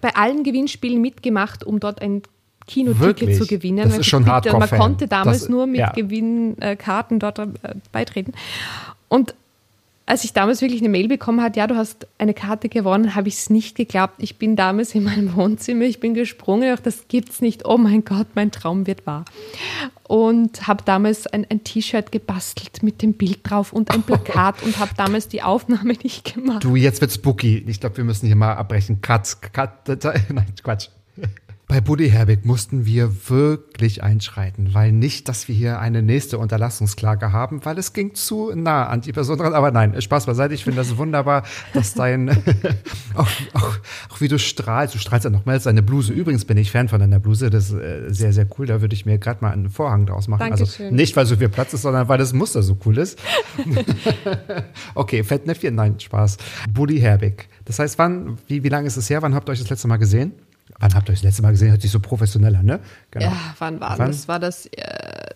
[0.00, 2.22] bei allen Gewinnspielen mitgemacht, um dort ein
[2.66, 3.84] Kinoticket zu gewinnen.
[3.84, 5.90] Das Weil ist schon bitte, Man konnte damals Das- nur mit ja.
[5.92, 7.46] Gewinnkarten dort äh,
[7.92, 8.32] beitreten.
[9.08, 9.34] Und
[10.08, 13.28] als ich damals wirklich eine Mail bekommen hat, ja, du hast eine Karte gewonnen, habe
[13.28, 14.14] ich es nicht geglaubt.
[14.16, 17.66] Ich bin damals in meinem Wohnzimmer, ich bin gesprungen, ach, das gibt's nicht.
[17.66, 19.26] Oh mein Gott, mein Traum wird wahr.
[20.04, 24.78] Und habe damals ein, ein T-Shirt gebastelt mit dem Bild drauf und ein Plakat und
[24.78, 26.64] habe damals die Aufnahme nicht gemacht.
[26.64, 27.62] Du, jetzt wird spooky.
[27.66, 29.02] Ich glaube, wir müssen hier mal abbrechen.
[29.02, 29.88] Cut, cut,
[30.30, 30.88] nein, Quatsch.
[31.68, 37.30] Bei Buddy Herbig mussten wir wirklich einschreiten, weil nicht, dass wir hier eine nächste Unterlassungsklage
[37.30, 39.52] haben, weil es ging zu nah an die Person dran.
[39.52, 40.54] Aber nein, Spaß beiseite.
[40.54, 41.42] Ich finde das wunderbar,
[41.74, 42.30] dass dein,
[43.14, 44.94] auch, auch, auch wie du strahlst.
[44.94, 46.14] Du strahlst ja nochmals deine Bluse.
[46.14, 47.50] Übrigens bin ich Fan von deiner Bluse.
[47.50, 48.64] Das ist äh, sehr, sehr cool.
[48.64, 50.50] Da würde ich mir gerade mal einen Vorhang draus machen.
[50.50, 50.94] Also Dankeschön.
[50.94, 53.18] nicht, weil so viel Platz ist, sondern weil das Muster so cool ist.
[54.94, 56.38] Okay, Fettnäpfchen, nein, Spaß.
[56.72, 57.48] Buddy Herbig.
[57.64, 59.22] Das heißt, wann, wie, wie lange ist es her?
[59.22, 60.32] Wann habt ihr euch das letzte Mal gesehen?
[60.80, 61.70] Wann habt ihr euch das letzte Mal gesehen?
[61.70, 62.80] Hört sich so professionell an, ne?
[63.10, 63.26] Genau.
[63.26, 64.08] Ja, wann war Wann?
[64.08, 64.28] das?
[64.28, 64.80] War das äh,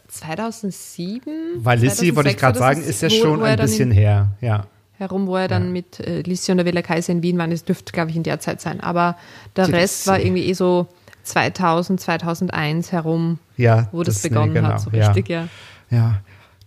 [0.08, 1.22] 2007?
[1.56, 4.32] Weil Lissy, wollte ich 2006 gerade sagen, ist ja schon ein bisschen in, her.
[4.40, 4.66] Ja.
[4.98, 7.48] herum, wo er dann mit äh, Lissi und der Villa Kaiser in Wien war.
[7.48, 8.80] Das dürfte, glaube ich, in der Zeit sein.
[8.80, 9.16] Aber
[9.56, 10.86] der Die- Rest war irgendwie eh so
[11.24, 14.80] 2000, 2001 herum, Ja, wo das, nee, begonnen genau, hat.
[14.80, 15.06] So ja.
[15.08, 15.48] richtig, ja.
[15.90, 16.20] Ja.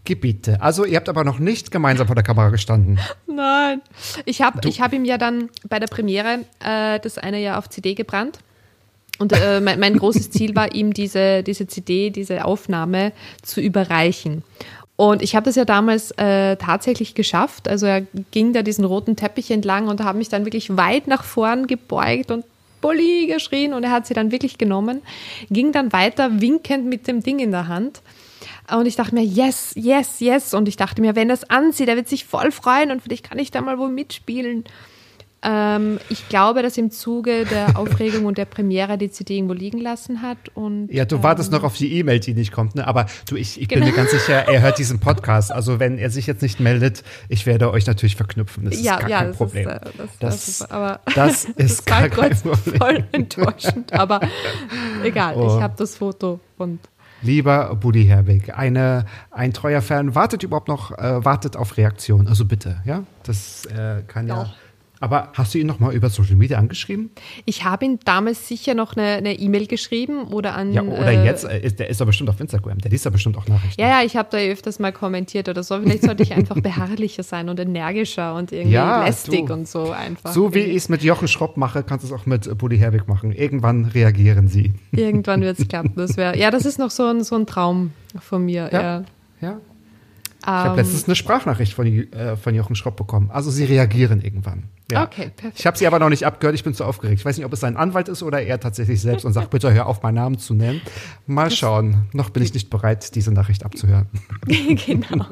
[0.05, 0.61] Gebiete.
[0.61, 2.99] Also, ihr habt aber noch nicht gemeinsam vor der Kamera gestanden.
[3.28, 3.82] Nein.
[4.26, 7.95] Ich habe hab ihm ja dann bei der Premiere äh, das eine Jahr auf CD
[7.95, 8.39] gebrannt.
[9.18, 14.43] Und äh, mein, mein großes Ziel war ihm, diese, diese CD, diese Aufnahme zu überreichen.
[14.97, 17.68] Und ich habe das ja damals äh, tatsächlich geschafft.
[17.68, 18.01] Also er
[18.32, 22.32] ging da diesen roten Teppich entlang und habe mich dann wirklich weit nach vorn gebeugt
[22.32, 22.45] und
[22.82, 25.01] Bulli geschrien und er hat sie dann wirklich genommen,
[25.49, 28.01] ging dann weiter winkend mit dem Ding in der Hand.
[28.72, 30.53] Und ich dachte mir, yes, yes, yes.
[30.53, 33.28] Und ich dachte mir, wenn er es ansieht, er wird sich voll freuen und vielleicht
[33.28, 34.66] kann ich da mal wo mitspielen.
[35.43, 39.79] Ähm, ich glaube, dass im Zuge der Aufregung und der Premiere die CD irgendwo liegen
[39.79, 40.38] lassen hat.
[40.55, 42.88] Und, Ja, du ähm, wartest noch auf die E-Mail, die nicht kommt, ne?
[42.88, 43.91] Aber du, ich, ich bin Genau.
[43.91, 45.51] mir ganz sicher, er hört diesen Podcast.
[45.51, 48.65] Also, wenn er sich jetzt nicht meldet, ich werde euch natürlich verknüpfen.
[48.65, 49.69] Das ja, ist gar ja, kein das Problem.
[49.69, 50.71] ist, äh, das, Das- das.
[50.71, 52.75] Aber das ist gar kein Problem.
[52.79, 53.93] voll enttäuschend.
[53.93, 54.21] Aber
[55.03, 55.55] egal, Oh.
[55.57, 56.79] ich habe das Foto und
[57.21, 62.27] Lieber Buddy Herbig, eine, ein treuer Fan wartet überhaupt noch, äh, wartet auf Reaktion.
[62.27, 63.03] Also bitte, ja?
[63.23, 64.43] Das äh, kann ja.
[64.43, 64.53] Ja.
[65.01, 67.09] Aber hast du ihn noch mal über Social Media angeschrieben?
[67.45, 70.71] Ich habe ihn damals sicher noch eine E-Mail geschrieben oder an.
[70.73, 73.11] Ja, oder äh, jetzt, äh, ist, der ist doch bestimmt auf Instagram, der liest ja
[73.11, 73.79] bestimmt auch Nachrichten.
[73.79, 75.79] Ja, ja, ich habe da öfters mal kommentiert oder so.
[75.81, 79.53] Vielleicht sollte ich einfach beharrlicher sein und energischer und irgendwie Ja, lästig du.
[79.53, 80.31] und so einfach.
[80.33, 82.77] So wie ich es mit Jochen Schropp mache, kannst du es auch mit äh, Bulli
[82.77, 83.31] Herwig machen.
[83.33, 84.73] Irgendwann reagieren sie.
[84.91, 85.93] Irgendwann wird es klappen.
[85.95, 88.69] Das wär, ja, das ist noch so ein, so ein Traum von mir.
[88.71, 88.81] Ja.
[88.81, 89.03] Ja.
[89.41, 89.57] Ja.
[90.41, 93.29] Ich habe Ähm, letztens eine Sprachnachricht von, äh, von Jochen Schropp bekommen.
[93.31, 94.63] Also sie reagieren irgendwann.
[94.91, 95.03] Ja.
[95.05, 95.59] Okay, perfekt.
[95.59, 97.19] Ich habe sie aber noch nicht abgehört, ich bin zu aufgeregt.
[97.19, 99.73] Ich weiß nicht, ob es sein Anwalt ist oder er tatsächlich selbst und sagt, bitte
[99.73, 100.81] hör auf, meinen Namen zu nennen.
[101.25, 102.05] Mal schauen.
[102.13, 104.07] Noch bin ich nicht bereit, diese Nachricht abzuhören.
[104.86, 105.25] genau.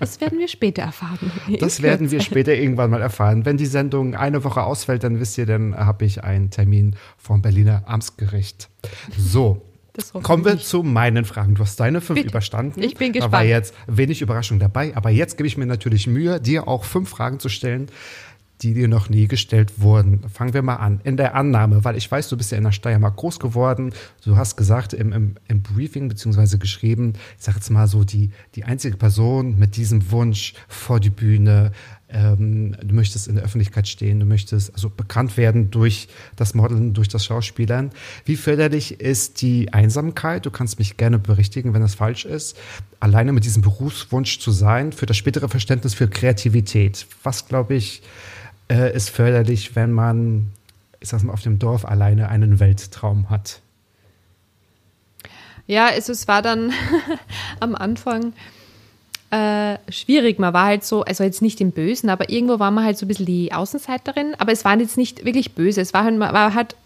[0.00, 1.30] Das werden wir später erfahren.
[1.60, 3.44] Das werden wir später irgendwann mal erfahren.
[3.44, 7.42] Wenn die Sendung eine Woche ausfällt, dann wisst ihr, dann habe ich einen Termin vom
[7.42, 8.70] Berliner Amtsgericht.
[9.18, 9.60] So.
[9.96, 11.54] Das Kommen wir zu meinen Fragen.
[11.54, 12.30] Du hast deine fünf Bitte.
[12.30, 12.82] überstanden.
[12.82, 13.48] Ich bin Da war gespannt.
[13.48, 17.38] jetzt wenig Überraschung dabei, aber jetzt gebe ich mir natürlich Mühe, dir auch fünf Fragen
[17.38, 17.86] zu stellen,
[18.62, 20.28] die dir noch nie gestellt wurden.
[20.28, 21.00] Fangen wir mal an.
[21.04, 23.92] In der Annahme, weil ich weiß, du bist ja in der Steiermark groß geworden.
[24.24, 28.30] Du hast gesagt im, im, im Briefing beziehungsweise geschrieben, ich sage jetzt mal so, die,
[28.54, 31.72] die einzige Person mit diesem Wunsch vor die Bühne,
[32.08, 36.94] ähm, du möchtest in der Öffentlichkeit stehen, du möchtest also bekannt werden durch das Modeln,
[36.94, 37.90] durch das Schauspielern.
[38.24, 40.46] Wie förderlich ist die Einsamkeit?
[40.46, 42.56] Du kannst mich gerne berichtigen, wenn das falsch ist.
[43.00, 47.06] Alleine mit diesem Berufswunsch zu sein, für das spätere Verständnis für Kreativität.
[47.24, 48.02] Was, glaube ich,
[48.70, 50.50] äh, ist förderlich, wenn man,
[51.00, 53.60] ich sag's mal, auf dem Dorf alleine einen Welttraum hat?
[55.66, 56.72] Ja, also es war dann
[57.60, 58.32] am Anfang
[59.30, 60.38] äh, schwierig.
[60.38, 63.04] Man war halt so, also jetzt nicht im Bösen, aber irgendwo war man halt so
[63.06, 64.34] ein bisschen die Außenseiterin.
[64.38, 65.80] Aber es war jetzt nicht wirklich böse.
[65.80, 66.76] Es war halt, war halt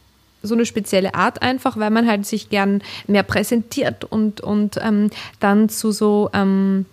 [0.43, 5.11] so eine spezielle Art einfach, weil man halt sich gern mehr präsentiert und, und ähm,
[5.41, 6.87] dann zu so ähm,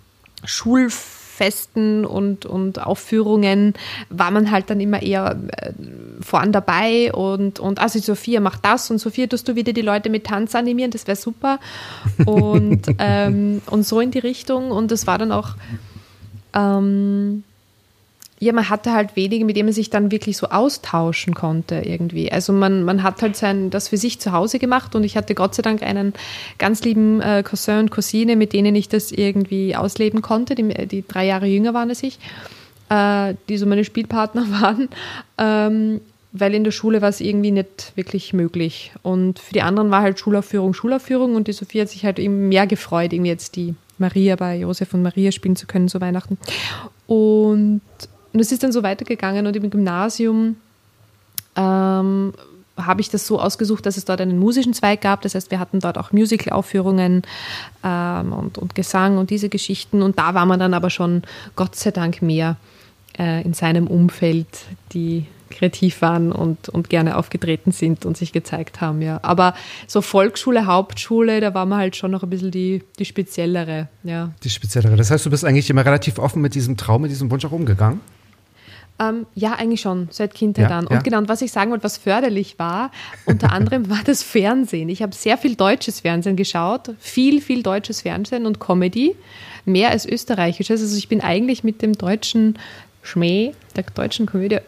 [1.36, 3.74] Schulfesten und, und Aufführungen
[4.10, 5.72] war man halt dann immer eher äh,
[6.22, 10.10] vorn dabei und, und also Sophia macht das und Sophia tust du wieder die Leute
[10.10, 11.60] mit Tanz animieren, das wäre super.
[12.26, 14.72] Und, ähm, und so in die Richtung.
[14.72, 15.56] Und das war dann auch,
[16.54, 17.44] ähm,
[18.40, 22.32] ja, man hatte halt wenige, mit denen man sich dann wirklich so austauschen konnte irgendwie.
[22.32, 25.36] Also man, man hat halt sein, das für sich zu Hause gemacht und ich hatte
[25.36, 26.14] Gott sei Dank einen
[26.58, 31.06] ganz lieben äh, Cousin und Cousine, mit denen ich das irgendwie ausleben konnte, die, die
[31.08, 32.20] drei Jahre jünger waren als ich,
[32.90, 34.90] äh, die so meine Spielpartner waren.
[35.38, 36.02] Ähm,
[36.38, 38.92] weil in der Schule war es irgendwie nicht wirklich möglich.
[39.04, 42.50] Und für die anderen war halt Schulaufführung, Schulaufführung und die Sophie hat sich halt eben
[42.50, 46.38] mehr gefreut, irgendwie jetzt die Maria bei Josef und Maria spielen zu können zu Weihnachten.
[47.08, 47.80] Und,
[48.36, 50.58] und es ist dann so weitergegangen und im Gymnasium
[51.56, 52.34] ähm,
[52.76, 55.22] habe ich das so ausgesucht, dass es dort einen musischen Zweig gab.
[55.22, 57.22] Das heißt, wir hatten dort auch Musical-Aufführungen
[57.82, 60.02] ähm, und, und Gesang und diese Geschichten.
[60.02, 61.22] Und da war man dann aber schon
[61.56, 62.58] Gott sei Dank mehr
[63.18, 64.48] äh, in seinem Umfeld,
[64.92, 69.22] die kreativ waren und, und gerne aufgetreten sind und sich gezeigt haben, ja.
[69.22, 69.54] Aber
[69.88, 74.34] so Volksschule, Hauptschule, da war man halt schon noch ein bisschen die, die speziellere, ja.
[74.44, 74.98] Die speziellere.
[74.98, 77.54] Das heißt, du bist eigentlich immer relativ offen mit diesem Traum, mit diesem Wunsch auch
[77.54, 78.02] umgegangen?
[78.98, 80.88] Ähm, ja, eigentlich schon, seit Kindheit Ja, an.
[80.90, 80.96] ja.
[80.98, 82.92] Und genau, und was ich sagen wollte, was förderlich war,
[83.26, 84.88] unter anderem war das Fernsehen.
[84.88, 89.16] Ich habe sehr viel deutsches Fernsehen geschaut, viel, viel deutsches Fernsehen und Comedy,
[89.66, 90.82] mehr als österreichisches.
[90.82, 92.58] Also ich bin eigentlich mit dem deutschen
[93.04, 94.62] Schmäh, der deutschen Komödie, äh,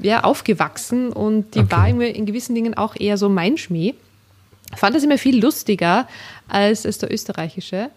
[0.00, 1.70] ja, aufgewachsen und die Okay.
[1.72, 3.94] war in gewissen Dingen auch eher so mein Schmäh.
[4.76, 6.08] Fand das immer viel lustiger
[6.48, 7.90] als, als der österreichische.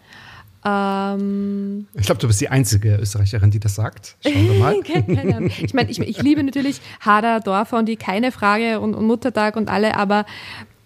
[0.65, 4.17] Ähm, Ich glaube, du bist die einzige Österreicherin, die das sagt.
[4.23, 4.75] Schauen wir mal.
[5.61, 9.55] Ich meine, ich, ich liebe natürlich Hader, Dorfer und die keine Frage und, und Muttertag
[9.55, 10.25] und alle, aber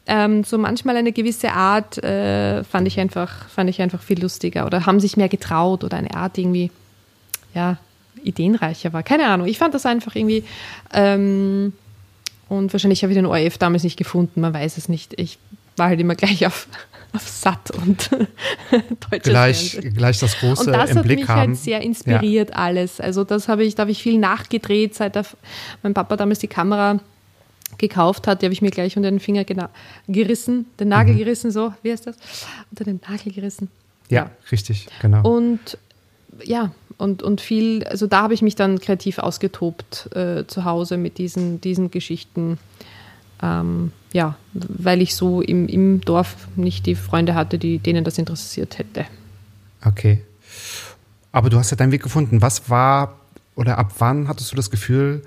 [0.05, 4.65] ähm, so manchmal eine gewisse Art äh, fand ich einfach fand ich einfach viel lustiger
[4.65, 6.71] oder haben sich mehr getraut oder eine Art irgendwie
[7.53, 7.77] ja
[8.23, 9.01] ideenreicher war.
[9.03, 9.47] Keine Ahnung.
[9.47, 10.43] Ich fand das einfach irgendwie
[10.93, 11.73] ähm,
[12.49, 14.41] und wahrscheinlich habe ich den ORF damals nicht gefunden.
[14.41, 15.13] Man weiß es nicht.
[15.19, 15.39] Ich
[15.77, 16.67] war halt immer gleich auf,
[17.13, 18.09] auf satt und
[19.09, 19.93] deutsches Gleich, Fernsehen.
[19.95, 21.39] gleich das Große Und das im hat Blick mich haben.
[21.51, 22.99] halt sehr inspiriert, alles.
[22.99, 25.25] Also das habe ich, da habe ich viel nachgedreht, seit der,
[25.81, 26.99] mein Papa damals die Kamera
[27.77, 29.45] gekauft hat, die habe ich mir gleich unter den Finger
[30.07, 32.15] gerissen, den Nagel gerissen, so, wie heißt das?
[32.69, 33.69] Unter den Nagel gerissen.
[34.09, 35.27] ja, richtig, genau.
[35.27, 35.77] Und
[36.43, 40.97] ja, und, und viel, also da habe ich mich dann kreativ ausgetobt äh, zu Hause
[40.97, 42.57] mit diesen, diesen Geschichten.
[43.43, 48.17] Ähm, ja, weil ich so im, im Dorf nicht die Freunde hatte, die, denen das
[48.17, 49.05] interessiert hätte.
[49.83, 50.21] Okay.
[51.33, 52.41] Aber du hast ja deinen Weg gefunden.
[52.41, 53.19] Was war
[53.55, 55.23] oder ab wann hattest du das Gefühl,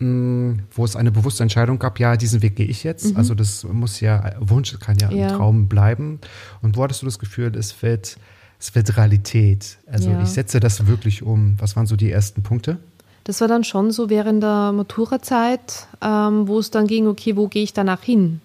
[0.00, 3.16] mh, wo es eine bewusste Entscheidung gab, ja, diesen Weg gehe ich jetzt?
[3.16, 5.28] Also das muss ja, Wunsch kann ja, Ja.
[5.28, 6.18] ein Traum bleiben.
[6.60, 8.18] Und wo hattest du das Gefühl, es wird,
[8.60, 9.78] es wird Realität?
[9.90, 10.22] Also Ja.
[10.22, 11.54] ich setze das wirklich um.
[11.58, 12.78] Was waren so die ersten Punkte?
[13.24, 17.48] Das war dann schon so während der Maturazeit, ähm, wo es dann ging, okay, wo
[17.48, 18.40] gehe ich danach hin?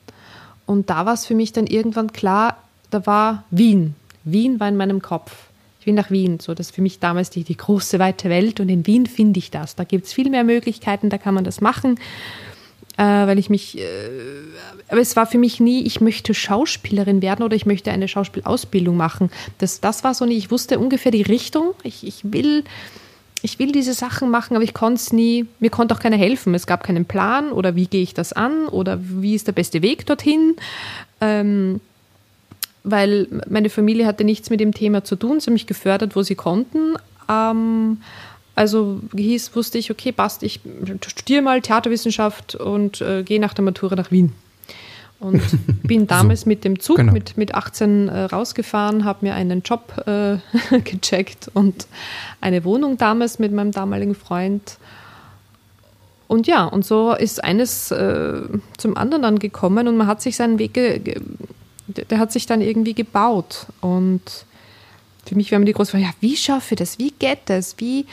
[0.65, 2.57] Und da war es für mich dann irgendwann klar,
[2.89, 3.95] da war Wien.
[4.23, 5.35] Wien war in meinem Kopf.
[5.79, 6.39] Ich will nach Wien.
[6.39, 8.59] So, das ist für mich damals die, die große, weite Welt.
[8.59, 9.75] Und in Wien finde ich das.
[9.75, 11.99] Da gibt es viel mehr Möglichkeiten, da kann man das machen.
[12.97, 13.81] Äh, weil ich mich, äh,
[14.89, 18.97] aber es war für mich nie, ich möchte Schauspielerin werden oder ich möchte eine Schauspielausbildung
[18.97, 19.31] machen.
[19.57, 21.75] Das, das war so nie, ich wusste ungefähr die Richtung.
[21.83, 22.65] Ich, ich will
[23.41, 26.53] ich will diese Sachen machen, aber ich konnte es nie, mir konnte auch keiner helfen.
[26.53, 29.81] Es gab keinen Plan oder wie gehe ich das an oder wie ist der beste
[29.81, 30.55] Weg dorthin.
[31.21, 31.79] Ähm,
[32.83, 36.23] weil meine Familie hatte nichts mit dem Thema zu tun, sie haben mich gefördert, wo
[36.23, 36.95] sie konnten.
[37.29, 38.01] Ähm,
[38.55, 40.59] also hieß, wusste ich, okay, passt, ich
[41.07, 44.33] studiere mal Theaterwissenschaft und äh, gehe nach der Matura nach Wien.
[45.19, 45.41] Und
[45.83, 47.11] bin damals so, mit dem Zug genau.
[47.11, 50.37] mit, mit 18 äh, rausgefahren, habe mir einen Job äh,
[50.83, 51.87] gecheckt und
[52.41, 54.77] eine Wohnung damals mit meinem damaligen Freund.
[56.27, 58.41] Und ja, und so ist eines äh,
[58.77, 60.73] zum anderen dann gekommen und man hat sich seinen Weg,
[61.87, 63.65] der hat sich dann irgendwie gebaut.
[63.81, 64.21] Und
[65.25, 66.99] für mich war immer die große Frage, ja, wie schaffe ich das?
[66.99, 67.75] Wie geht das?
[67.79, 68.05] Wie,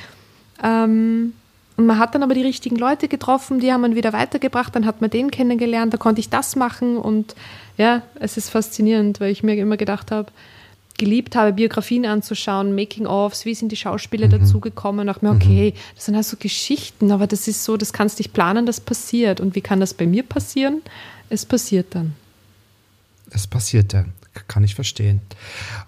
[0.63, 1.35] ähm,
[1.77, 4.87] und man hat dann aber die richtigen Leute getroffen, die haben man wieder weitergebracht, dann
[4.87, 7.35] hat man den kennengelernt, da konnte ich das machen und
[7.77, 10.33] ja, es ist faszinierend, weil ich mir immer gedacht habe,
[10.97, 14.41] geliebt habe, Biografien anzuschauen, Making-ofs, wie sind die Schauspieler mhm.
[14.41, 15.37] dazugekommen, auch mir, mhm.
[15.37, 18.65] okay, das sind halt so Geschichten, aber das ist so, das kannst du nicht planen,
[18.65, 19.41] das passiert.
[19.41, 20.81] Und wie kann das bei mir passieren?
[21.29, 22.15] Es passiert dann.
[23.31, 24.16] Es passiert dann
[24.49, 25.21] kann ich verstehen.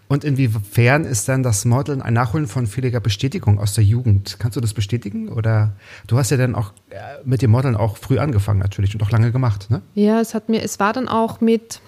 [0.08, 4.36] Und inwiefern ist dann das Modeln ein Nachholen von vieler Bestätigung aus der Jugend?
[4.38, 5.28] Kannst du das bestätigen?
[5.28, 5.76] Oder
[6.06, 9.10] du hast ja dann auch äh, mit dem Modeln auch früh angefangen natürlich und auch
[9.10, 9.82] lange gemacht, ne?
[9.94, 11.80] Ja, es hat mir, es war dann auch mit,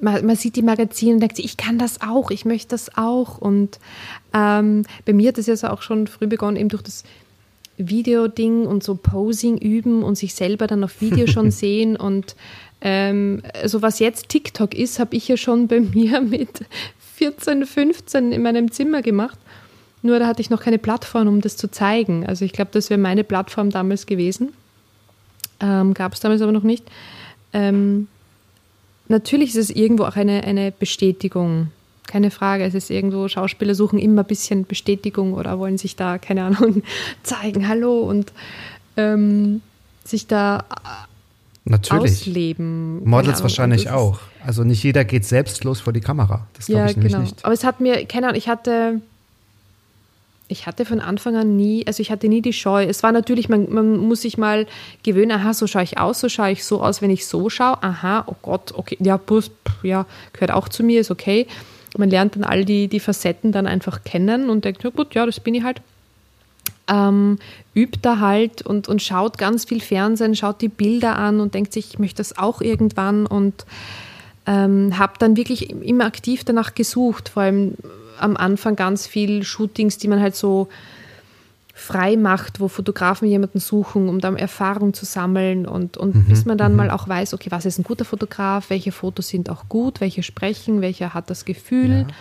[0.00, 2.96] man, man sieht die Magazine und denkt sich, ich kann das auch, ich möchte das
[2.96, 3.38] auch.
[3.38, 3.78] Und
[4.32, 7.04] ähm, bei mir hat es ja auch schon früh begonnen, eben durch das
[7.76, 12.36] Video-Ding und so Posing üben und sich selber dann auf Video schon sehen und
[12.84, 16.64] ähm, also was jetzt TikTok ist, habe ich ja schon bei mir mit
[17.16, 19.38] 14, 15 in meinem Zimmer gemacht.
[20.02, 22.26] Nur da hatte ich noch keine Plattform, um das zu zeigen.
[22.26, 24.52] Also ich glaube, das wäre meine Plattform damals gewesen.
[25.60, 26.84] Ähm, Gab es damals aber noch nicht.
[27.54, 28.06] Ähm,
[29.08, 31.68] natürlich ist es irgendwo auch eine, eine Bestätigung.
[32.06, 32.64] Keine Frage.
[32.64, 36.82] Es ist irgendwo, Schauspieler suchen immer ein bisschen Bestätigung oder wollen sich da, keine Ahnung,
[37.22, 38.30] zeigen, hallo und
[38.98, 39.62] ähm,
[40.04, 40.64] sich da
[41.66, 42.12] Natürlich.
[42.12, 43.08] ausleben.
[43.08, 44.20] Models wahrscheinlich auch.
[44.44, 46.46] Also nicht jeder geht selbstlos vor die Kamera.
[46.54, 47.24] Das glaube ja, ich nämlich genau.
[47.24, 47.44] nicht.
[47.44, 49.00] Aber es hat mir, keine Ahnung, ich hatte,
[50.48, 52.84] ich hatte von Anfang an nie, also ich hatte nie die Scheu.
[52.84, 54.66] Es war natürlich, man, man muss sich mal
[55.04, 57.82] gewöhnen, aha, so schaue ich aus, so schaue ich so aus, wenn ich so schaue.
[57.82, 59.42] Aha, oh Gott, okay, ja, pff,
[59.82, 60.04] ja,
[60.34, 61.46] gehört auch zu mir, ist okay.
[61.96, 65.24] Man lernt dann all die, die Facetten dann einfach kennen und denkt, ja gut, ja,
[65.24, 65.80] das bin ich halt
[66.88, 67.38] ähm,
[67.74, 71.72] übt da halt und, und schaut ganz viel Fernsehen, schaut die Bilder an und denkt
[71.72, 73.64] sich, ich möchte das auch irgendwann und
[74.46, 77.74] ähm, habe dann wirklich immer aktiv danach gesucht, vor allem
[78.18, 80.68] am Anfang ganz viel Shootings, die man halt so
[81.76, 86.44] frei macht, wo Fotografen jemanden suchen, um dann Erfahrung zu sammeln und, und mhm, bis
[86.44, 86.78] man dann mhm.
[86.78, 90.22] mal auch weiß, okay, was ist ein guter Fotograf, welche Fotos sind auch gut, welche
[90.22, 92.06] sprechen, welcher hat das Gefühl.
[92.08, 92.14] Ja.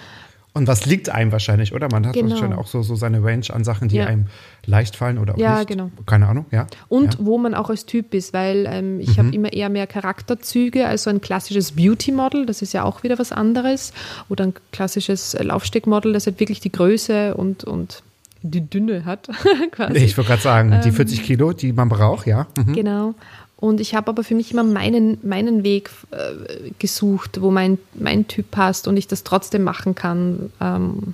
[0.54, 1.88] Und was liegt einem wahrscheinlich, oder?
[1.92, 2.32] Man hat genau.
[2.32, 4.06] wahrscheinlich auch so, so seine Range an Sachen, die ja.
[4.06, 4.28] einem
[4.66, 5.68] leicht fallen oder auch ja, nicht.
[5.68, 5.92] Genau.
[6.06, 6.68] Keine Ahnung, ja.
[6.88, 7.20] Und ja.
[7.22, 9.18] wo man auch als Typ ist, weil ähm, ich mhm.
[9.18, 13.20] habe immer eher mehr Charakterzüge als so ein klassisches Beauty-Model, das ist ja auch wieder
[13.20, 13.94] was anderes.
[14.30, 18.04] Oder ein klassisches Laufsteckmodel, das hat wirklich die Größe und, und
[18.42, 19.30] die Dünne hat.
[19.72, 19.98] quasi.
[19.98, 22.48] Ich wollte gerade sagen, die 40 ähm, Kilo, die man braucht, ja.
[22.58, 22.74] Mhm.
[22.74, 23.16] Genau.
[23.58, 28.28] Und ich habe aber für mich immer meinen, meinen Weg äh, gesucht, wo mein, mein
[28.28, 31.14] Typ passt und ich das trotzdem machen kann, ähm,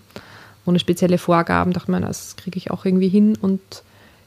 [0.70, 1.74] ohne spezielle Vorgaben.
[1.74, 3.38] Dachte man, das kriege ich auch irgendwie hin.
[3.40, 3.84] Und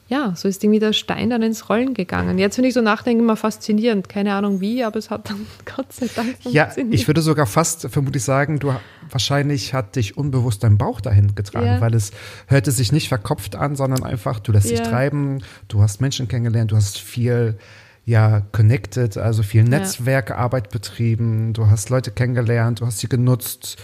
[0.07, 2.37] ja, so ist irgendwie der Stein dann ins Rollen gegangen.
[2.37, 4.09] Jetzt, wenn ich so nachdenke, immer faszinierend.
[4.09, 6.35] Keine Ahnung wie, aber es hat dann Gott sei Dank.
[6.43, 8.73] Ja, ich würde sogar fast vermutlich sagen, du
[9.09, 11.81] wahrscheinlich hat dich unbewusst dein Bauch dahin getragen, ja.
[11.81, 12.11] weil es
[12.47, 14.77] hörte sich nicht verkopft an, sondern einfach, du lässt ja.
[14.77, 17.57] dich treiben, du hast Menschen kennengelernt, du hast viel
[18.05, 23.77] ja connected, also viel Netzwerkarbeit betrieben, du hast Leute kennengelernt, du hast sie genutzt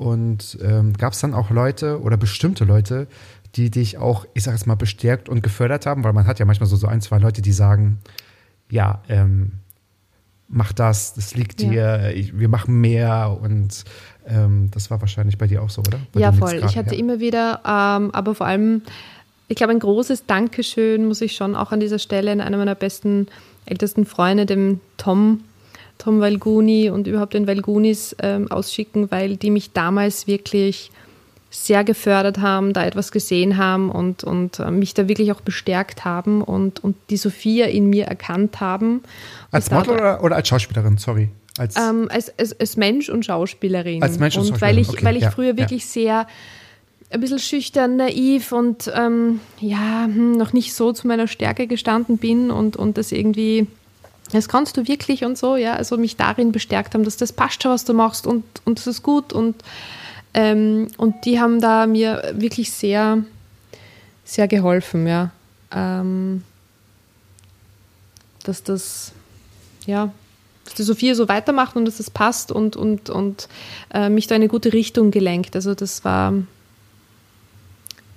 [0.00, 3.06] und ähm, gab es dann auch Leute oder bestimmte Leute,
[3.54, 6.46] die dich auch, ich sag jetzt mal, bestärkt und gefördert haben, weil man hat ja
[6.46, 7.98] manchmal so, so ein, zwei Leute, die sagen,
[8.70, 9.52] ja, ähm,
[10.48, 11.68] mach das, das liegt ja.
[11.68, 13.84] dir, ich, wir machen mehr und
[14.26, 16.00] ähm, das war wahrscheinlich bei dir auch so, oder?
[16.12, 16.62] Bei ja, voll.
[16.66, 16.98] Ich hatte ja.
[16.98, 18.80] immer wieder, ähm, aber vor allem,
[19.48, 22.74] ich glaube, ein großes Dankeschön muss ich schon auch an dieser Stelle in einer meiner
[22.74, 23.26] besten
[23.66, 25.42] ältesten Freunde, dem Tom,
[26.00, 30.90] Tom Valguni und überhaupt den Valgunis ähm, ausschicken, weil die mich damals wirklich
[31.50, 36.04] sehr gefördert haben, da etwas gesehen haben und, und äh, mich da wirklich auch bestärkt
[36.04, 39.02] haben und, und die Sophia in mir erkannt haben.
[39.50, 41.28] Als Model oder, oder als Schauspielerin, sorry?
[41.58, 44.02] Als, ähm, als, als, als, Mensch und Schauspielerin.
[44.02, 45.88] Als Mensch und, und weil ich, okay, weil ich ja, früher wirklich ja.
[45.90, 46.26] sehr
[47.10, 52.18] ein bisschen schüchtern, naiv und ähm, ja, hm, noch nicht so zu meiner Stärke gestanden
[52.18, 53.66] bin und, und das irgendwie,
[54.32, 57.64] das kannst du wirklich und so, ja, also mich darin bestärkt haben, dass das passt
[57.64, 59.56] was du machst und, und das ist gut und,
[60.34, 63.24] ähm, und die haben da mir wirklich sehr,
[64.24, 65.30] sehr geholfen, ja,
[65.72, 66.44] ähm,
[68.44, 69.12] dass das,
[69.86, 70.12] ja,
[70.64, 73.48] dass die Sophia so weitermacht und dass das passt und, und, und
[73.92, 75.56] äh, mich da in eine gute Richtung gelenkt.
[75.56, 76.32] Also das war,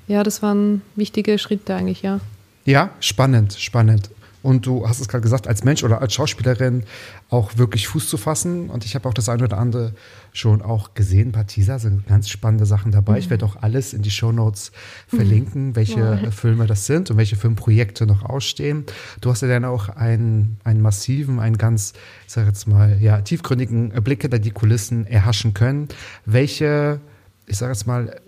[0.07, 2.19] ja, das waren wichtige Schritte eigentlich, ja.
[2.65, 4.09] Ja, spannend, spannend.
[4.43, 6.83] Und du hast es gerade gesagt, als Mensch oder als Schauspielerin
[7.29, 8.69] auch wirklich Fuß zu fassen.
[8.69, 9.93] Und ich habe auch das eine oder andere
[10.33, 11.29] schon auch gesehen.
[11.29, 13.13] Ein paar Teaser sind ganz spannende Sachen dabei.
[13.13, 13.19] Mhm.
[13.19, 14.73] Ich werde auch alles in die Shownotes
[15.07, 15.75] verlinken, mhm.
[15.77, 16.31] welche ja.
[16.31, 18.83] Filme das sind und welche Filmprojekte noch ausstehen.
[19.21, 21.93] Du hast ja dann auch einen, einen massiven, einen ganz,
[22.27, 25.87] ich sage jetzt mal, ja, tiefgründigen Blick hinter die Kulissen erhaschen können.
[26.25, 26.99] Welche,
[27.47, 28.19] ich sage jetzt mal,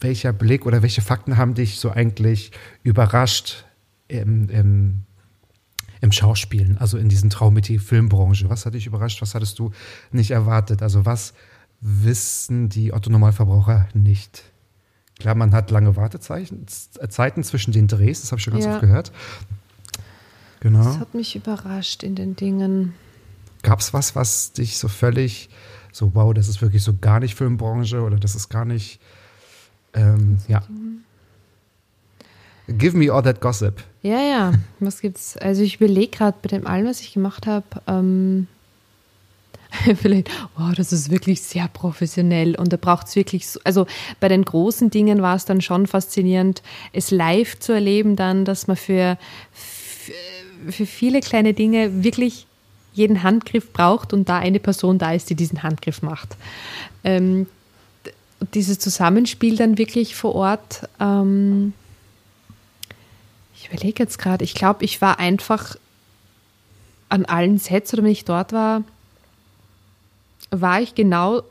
[0.00, 2.52] welcher Blick oder welche Fakten haben dich so eigentlich
[2.84, 3.64] überrascht
[4.06, 5.04] im, im,
[6.00, 8.48] im Schauspielen, also in diesem Traumetier Filmbranche?
[8.50, 9.20] Was hat dich überrascht?
[9.22, 9.72] Was hattest du
[10.12, 10.82] nicht erwartet?
[10.82, 11.34] Also was
[11.80, 14.42] wissen die Otto-Normalverbraucher nicht?
[15.18, 18.72] Klar, man hat lange Wartezeiten Zeiten zwischen den Drehs, das habe ich schon ganz ja.
[18.72, 19.12] oft gehört.
[20.60, 20.84] Genau.
[20.84, 22.94] Das hat mich überrascht in den Dingen.
[23.62, 25.50] Gab es was, was dich so völlig
[25.92, 29.00] so, wow, das ist wirklich so gar nicht Filmbranche oder das ist gar nicht
[29.94, 30.62] ähm, ja.
[32.68, 33.82] Give me all that gossip.
[34.02, 34.52] Ja, ja.
[34.78, 35.36] Was gibt's?
[35.38, 38.46] Also ich überlege gerade bei dem allem, was ich gemacht habe, ähm,
[39.96, 43.86] vielleicht, oh, das ist wirklich sehr professionell und da braucht es wirklich, so, also
[44.20, 46.62] bei den großen Dingen war es dann schon faszinierend,
[46.92, 49.18] es live zu erleben dann, dass man für,
[50.70, 52.46] für viele kleine Dinge wirklich
[52.94, 56.36] jeden Handgriff braucht und da eine Person da ist, die diesen Handgriff macht.
[57.04, 57.46] Ähm,
[58.54, 61.72] dieses Zusammenspiel dann wirklich vor Ort, ähm,
[63.68, 65.76] ich überlege jetzt gerade, ich glaube, ich war einfach
[67.08, 68.82] an allen Sets oder wenn ich dort war,
[70.50, 71.42] war ich genau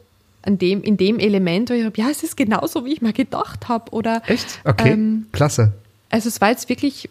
[0.43, 3.13] an dem, in dem Element, wo ich habe, ja, es ist genauso, wie ich mal
[3.13, 3.91] gedacht habe.
[3.91, 4.59] Oder, Echt?
[4.63, 5.73] Okay, ähm, klasse.
[6.09, 7.09] Also es war jetzt wirklich,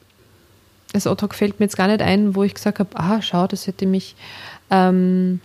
[0.92, 3.66] das Otto fällt mir jetzt gar nicht ein, wo ich gesagt habe, ah, schau, das
[3.66, 4.16] hätte mich
[4.70, 5.40] ähm,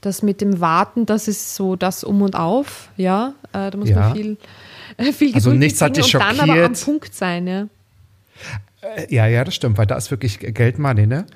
[0.00, 3.34] das mit dem Warten, das ist so das Um und Auf, ja.
[3.52, 4.00] Äh, da muss ja.
[4.00, 4.36] man viel,
[4.96, 6.32] äh, viel Also nichts hat dich schockiert.
[6.32, 7.68] Und dann aber am Punkt sein, ja.
[8.82, 11.26] Äh, ja, ja, das stimmt, weil da ist wirklich Geld Money, ne?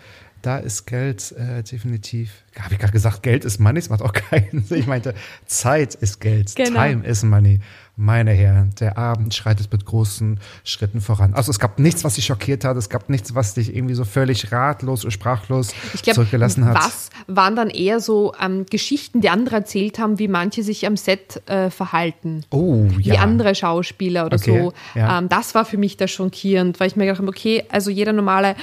[0.44, 2.30] Da ist Geld äh, definitiv.
[2.60, 4.78] Habe ich gerade gesagt, Geld ist Money, das macht auch keinen Sinn.
[4.78, 5.14] Ich meinte,
[5.46, 6.82] Zeit ist Geld, genau.
[6.82, 7.60] Time is Money.
[7.96, 11.32] Meine Herren, der Abend schreitet mit großen Schritten voran.
[11.32, 14.04] Also es gab nichts, was dich schockiert hat, es gab nichts, was dich irgendwie so
[14.04, 15.68] völlig ratlos und sprachlos
[16.02, 16.76] glaub, zurückgelassen hat.
[16.76, 20.98] Was waren dann eher so ähm, Geschichten, die andere erzählt haben, wie manche sich am
[20.98, 22.44] Set äh, verhalten.
[22.50, 23.14] Oh, ja.
[23.14, 24.74] Wie andere Schauspieler oder okay, so.
[24.94, 25.20] Ja.
[25.20, 28.12] Ähm, das war für mich da schockierend, weil ich mir gedacht habe, okay, also jeder
[28.12, 28.56] normale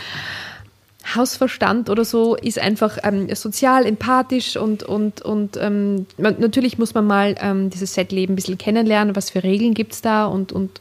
[1.16, 6.94] Hausverstand oder so ist einfach ähm, sozial, empathisch und, und, und ähm, man, natürlich muss
[6.94, 10.52] man mal ähm, dieses Setleben ein bisschen kennenlernen, was für Regeln gibt es da und,
[10.52, 10.80] und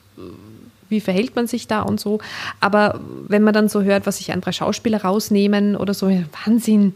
[0.90, 2.18] wie verhält man sich da und so.
[2.58, 6.10] Aber wenn man dann so hört, was sich andere Schauspieler rausnehmen oder so,
[6.44, 6.94] Wahnsinn.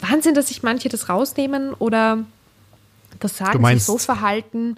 [0.00, 2.18] Wahnsinn, dass sich manche das rausnehmen oder
[3.18, 4.76] das sagen, sich so verhalten.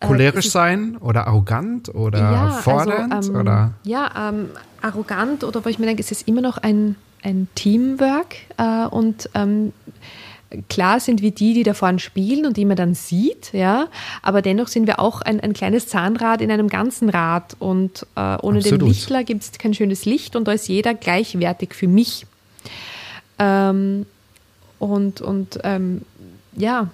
[0.00, 3.12] Äh, cholerisch äh, sein oder arrogant oder ja, also, fordernd?
[3.12, 3.72] Also, oder?
[3.84, 4.48] Ja, ähm,
[4.82, 9.30] arrogant oder wo ich mir denke, es ist immer noch ein, ein Teamwork äh, und
[9.34, 9.72] ähm,
[10.68, 13.88] klar sind wir die, die da vorne spielen und die man dann sieht, ja,
[14.22, 18.36] aber dennoch sind wir auch ein, ein kleines Zahnrad in einem ganzen Rad und äh,
[18.42, 18.82] ohne Absolut.
[18.82, 22.26] den Lichtler gibt es kein schönes Licht und da ist jeder gleichwertig für mich.
[23.38, 24.06] Ähm,
[24.78, 26.02] und und ähm,
[26.56, 26.88] ja,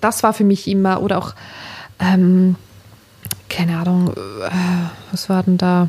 [0.00, 1.34] das war für mich immer, oder auch,
[1.98, 2.56] ähm,
[3.48, 4.50] keine Ahnung, äh,
[5.10, 5.88] was war denn da?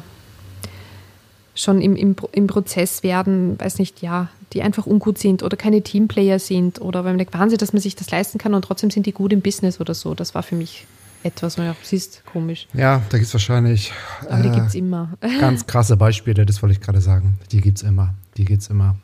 [1.53, 5.81] Schon im, im, im Prozess werden, weiß nicht, ja, die einfach ungut sind oder keine
[5.81, 8.89] Teamplayer sind oder weil man denkt, Wahnsinn, dass man sich das leisten kann und trotzdem
[8.91, 10.13] sind die gut im Business oder so.
[10.13, 10.87] Das war für mich
[11.23, 12.67] etwas, wo ja, siehst, komisch.
[12.73, 13.93] Ja, da gibt es wahrscheinlich.
[14.27, 15.09] Aber äh, die gibt es immer.
[15.39, 17.37] ganz krasse Beispiele, das wollte ich gerade sagen.
[17.51, 18.13] Die gibt es immer.
[18.37, 18.95] Die gibt es immer.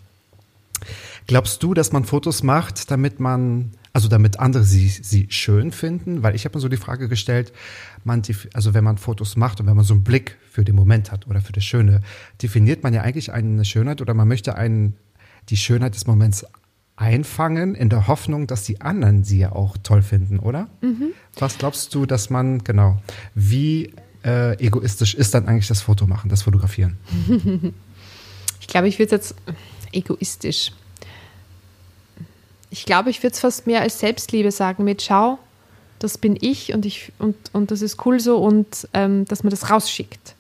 [1.28, 6.24] Glaubst du, dass man Fotos macht, damit man also damit andere sie, sie schön finden,
[6.24, 7.54] weil ich habe mir so die Frage gestellt,
[8.04, 8.22] man,
[8.54, 11.28] also wenn man Fotos macht und wenn man so einen Blick für den Moment hat
[11.28, 12.02] oder für das Schöne,
[12.42, 14.96] definiert man ja eigentlich eine Schönheit oder man möchte einen,
[15.50, 16.46] die Schönheit des Moments
[16.96, 20.68] einfangen, in der Hoffnung, dass die anderen sie ja auch toll finden, oder?
[20.82, 21.10] Mhm.
[21.38, 23.00] Was glaubst du, dass man, genau,
[23.36, 23.94] wie
[24.26, 26.98] äh, egoistisch ist dann eigentlich das Foto machen, das Fotografieren?
[28.68, 29.34] Ich glaube, ich würde jetzt
[29.94, 30.74] egoistisch.
[32.70, 35.40] Ich glaube, ich würde es fast mehr als Selbstliebe sagen mit Schau,
[36.00, 39.52] das bin ich und, ich, und, und das ist cool so und ähm, dass man
[39.52, 40.36] das rausschickt.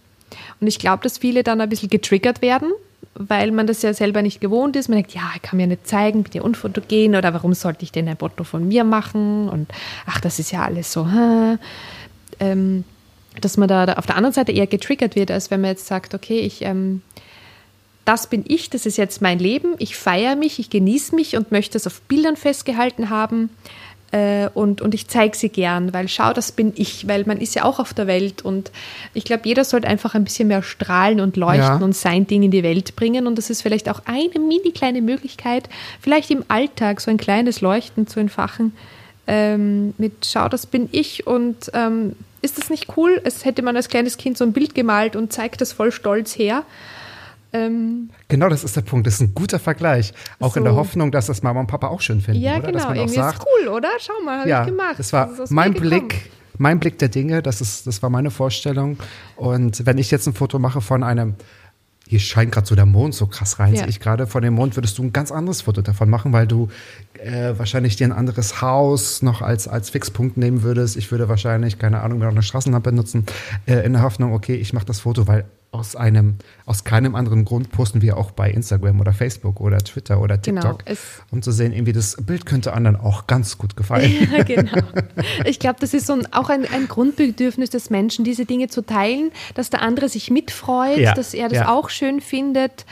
[0.59, 2.71] Und ich glaube, dass viele dann ein bisschen getriggert werden,
[3.15, 4.89] weil man das ja selber nicht gewohnt ist.
[4.89, 7.91] Man denkt, ja, ich kann mir nicht zeigen, bin ja unfotogen oder warum sollte ich
[7.91, 9.49] denn ein Foto von mir machen?
[9.49, 9.67] Und
[10.05, 11.07] ach, das ist ja alles so.
[12.39, 12.83] Ähm,
[13.41, 16.13] dass man da, auf der anderen Seite eher getriggert wird, als wenn man jetzt sagt,
[16.13, 17.01] okay, ich, ähm,
[18.07, 21.51] das bin ich, das ist jetzt mein Leben, ich feiere mich, ich genieße mich und
[21.51, 23.49] möchte es auf Bildern festgehalten haben.
[24.11, 27.55] Äh, und, und ich zeige sie gern, weil schau, das bin ich, weil man ist
[27.55, 28.71] ja auch auf der Welt und
[29.13, 31.83] ich glaube, jeder sollte einfach ein bisschen mehr strahlen und leuchten ja.
[31.83, 35.01] und sein Ding in die Welt bringen und das ist vielleicht auch eine mini kleine
[35.01, 35.67] Möglichkeit,
[35.99, 38.71] vielleicht im Alltag so ein kleines Leuchten zu entfachen
[39.27, 43.19] ähm, mit schau, das bin ich und ähm, ist das nicht cool?
[43.25, 46.37] Es hätte man als kleines Kind so ein Bild gemalt und zeigt das voll stolz
[46.37, 46.63] her.
[47.53, 49.07] Ähm, genau, das ist der Punkt.
[49.07, 50.13] Das ist ein guter Vergleich.
[50.39, 50.59] Auch so.
[50.59, 52.41] in der Hoffnung, dass das Mama und Papa auch schön finden.
[52.41, 52.71] Ja, oder?
[52.71, 52.93] genau.
[52.93, 53.89] Irgendwie sagt, ist cool, oder?
[53.99, 54.95] Schau mal, habe ja, ich gemacht.
[54.97, 56.31] Das war das mein Blick.
[56.59, 58.97] Mein Blick der Dinge, das, ist, das war meine Vorstellung.
[59.35, 61.35] Und wenn ich jetzt ein Foto mache von einem
[62.07, 63.81] hier scheint gerade so der Mond so krass rein, ja.
[63.81, 64.27] sehe ich gerade.
[64.27, 66.69] Von dem Mond würdest du ein ganz anderes Foto davon machen, weil du
[67.15, 70.95] äh, wahrscheinlich dir ein anderes Haus noch als, als Fixpunkt nehmen würdest.
[70.95, 73.25] Ich würde wahrscheinlich, keine Ahnung, noch eine Straßenlampe nutzen,
[73.65, 77.45] äh, in der Hoffnung, okay, ich mache das Foto, weil aus einem, aus keinem anderen
[77.45, 80.99] Grund posten wir auch bei Instagram oder Facebook oder Twitter oder genau, TikTok, genau,
[81.31, 84.07] um zu sehen, irgendwie das Bild könnte anderen auch ganz gut gefallen.
[84.37, 84.81] Ja, genau.
[85.45, 88.85] Ich glaube, das ist so ein, auch ein, ein, Grundbedürfnis des Menschen, diese Dinge zu
[88.85, 91.69] teilen, dass der andere sich mitfreut, ja, dass er das ja.
[91.69, 92.85] auch schön findet.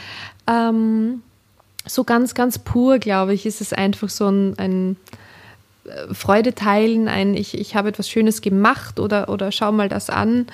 [0.47, 1.21] Ähm,
[1.85, 4.97] so ganz, ganz pur, glaube ich, ist es einfach so ein, ein
[5.85, 10.09] äh, Freude teilen, ein ich, ich habe etwas Schönes gemacht oder, oder schau mal das
[10.09, 10.47] an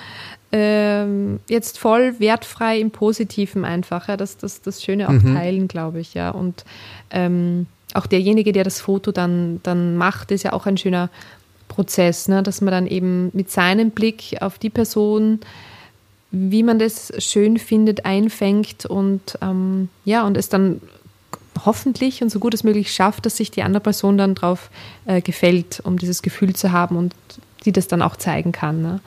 [0.52, 4.08] ähm, jetzt voll wertfrei im Positiven einfach.
[4.08, 5.36] Ja, das, das, das Schöne auch mhm.
[5.36, 6.32] teilen, glaube ich, ja.
[6.32, 6.66] Und
[7.10, 11.10] ähm, auch derjenige, der das Foto dann, dann macht, ist ja auch ein schöner
[11.68, 12.44] Prozess, ne?
[12.44, 15.40] dass man dann eben mit seinem Blick auf die Person,
[16.32, 20.82] wie man das schön findet, einfängt und ähm, ja, und es dann
[21.66, 24.70] hoffentlich und so gut es möglich schafft, dass sich die andere Person dann drauf
[25.06, 27.14] äh, gefällt, um dieses Gefühl zu haben und
[27.66, 28.82] die das dann auch zeigen kann.
[28.82, 29.00] Ne?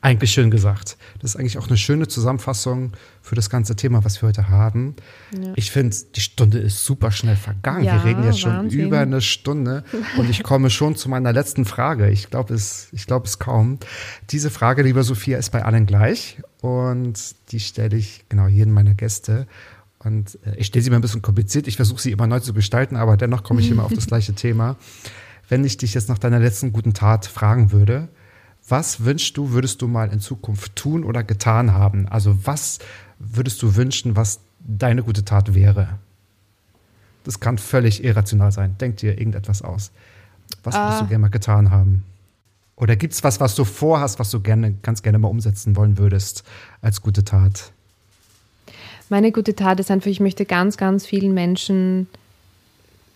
[0.00, 0.96] Eigentlich schön gesagt.
[1.20, 4.94] Das ist eigentlich auch eine schöne Zusammenfassung für das ganze Thema, was wir heute haben.
[5.32, 5.52] Ja.
[5.56, 7.84] Ich finde, die Stunde ist super schnell vergangen.
[7.84, 8.80] Ja, wir reden jetzt schon Wahnsinn.
[8.80, 9.84] über eine Stunde
[10.16, 12.10] und ich komme schon zu meiner letzten Frage.
[12.10, 13.78] Ich glaube es, ich glaube es kaum.
[14.30, 18.94] Diese Frage, liebe Sophia, ist bei allen gleich und die stelle ich genau jedem meiner
[18.94, 19.46] Gäste.
[19.98, 21.66] Und äh, ich stelle sie mir ein bisschen kompliziert.
[21.66, 24.34] Ich versuche sie immer neu zu gestalten, aber dennoch komme ich immer auf das gleiche
[24.34, 24.76] Thema.
[25.48, 28.08] Wenn ich dich jetzt nach deiner letzten guten Tat fragen würde,
[28.68, 32.08] was wünschst du, würdest du mal in Zukunft tun oder getan haben?
[32.08, 32.78] Also was
[33.18, 35.98] würdest du wünschen, was deine gute Tat wäre?
[37.24, 38.76] Das kann völlig irrational sein.
[38.78, 39.90] Denk dir irgendetwas aus.
[40.62, 41.00] Was würdest uh.
[41.00, 41.08] du ah.
[41.08, 42.04] gerne mal getan haben?
[42.76, 45.98] Oder gibt es was, was du vorhast, was du gerne, ganz gerne mal umsetzen wollen
[45.98, 46.44] würdest
[46.80, 47.72] als gute Tat?
[49.08, 52.06] Meine gute Tat ist einfach, ich möchte ganz, ganz vielen Menschen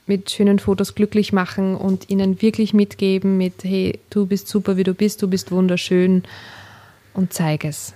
[0.07, 4.85] mit schönen Fotos glücklich machen und ihnen wirklich mitgeben mit, hey, du bist super, wie
[4.85, 6.25] du bist, du bist wunderschön
[7.15, 7.95] und zeig es.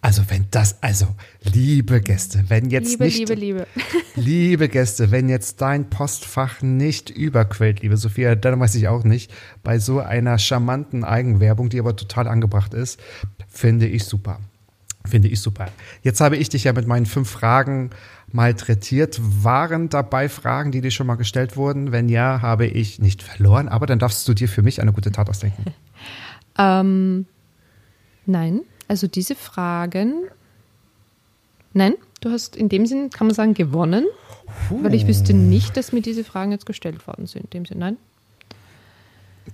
[0.00, 1.06] Also wenn das, also
[1.42, 3.66] liebe Gäste, wenn jetzt liebe, nicht, liebe, liebe,
[4.16, 9.30] liebe Gäste, wenn jetzt dein Postfach nicht überquellt, liebe Sophia, dann weiß ich auch nicht,
[9.62, 13.00] bei so einer charmanten Eigenwerbung, die aber total angebracht ist,
[13.48, 14.40] finde ich super.
[15.08, 15.68] Finde ich super.
[16.02, 17.90] Jetzt habe ich dich ja mit meinen fünf Fragen
[18.32, 19.18] malträtiert.
[19.22, 21.92] Waren dabei Fragen, die dir schon mal gestellt wurden?
[21.92, 25.10] Wenn ja, habe ich nicht verloren, aber dann darfst du dir für mich eine gute
[25.12, 25.64] Tat ausdenken.
[26.58, 27.26] ähm,
[28.26, 30.24] nein, also diese Fragen.
[31.72, 34.06] Nein, du hast in dem Sinn, kann man sagen, gewonnen.
[34.68, 34.82] Puh.
[34.82, 37.44] Weil ich wüsste nicht, dass mir diese Fragen jetzt gestellt worden sind.
[37.44, 37.96] In dem Sinn, nein.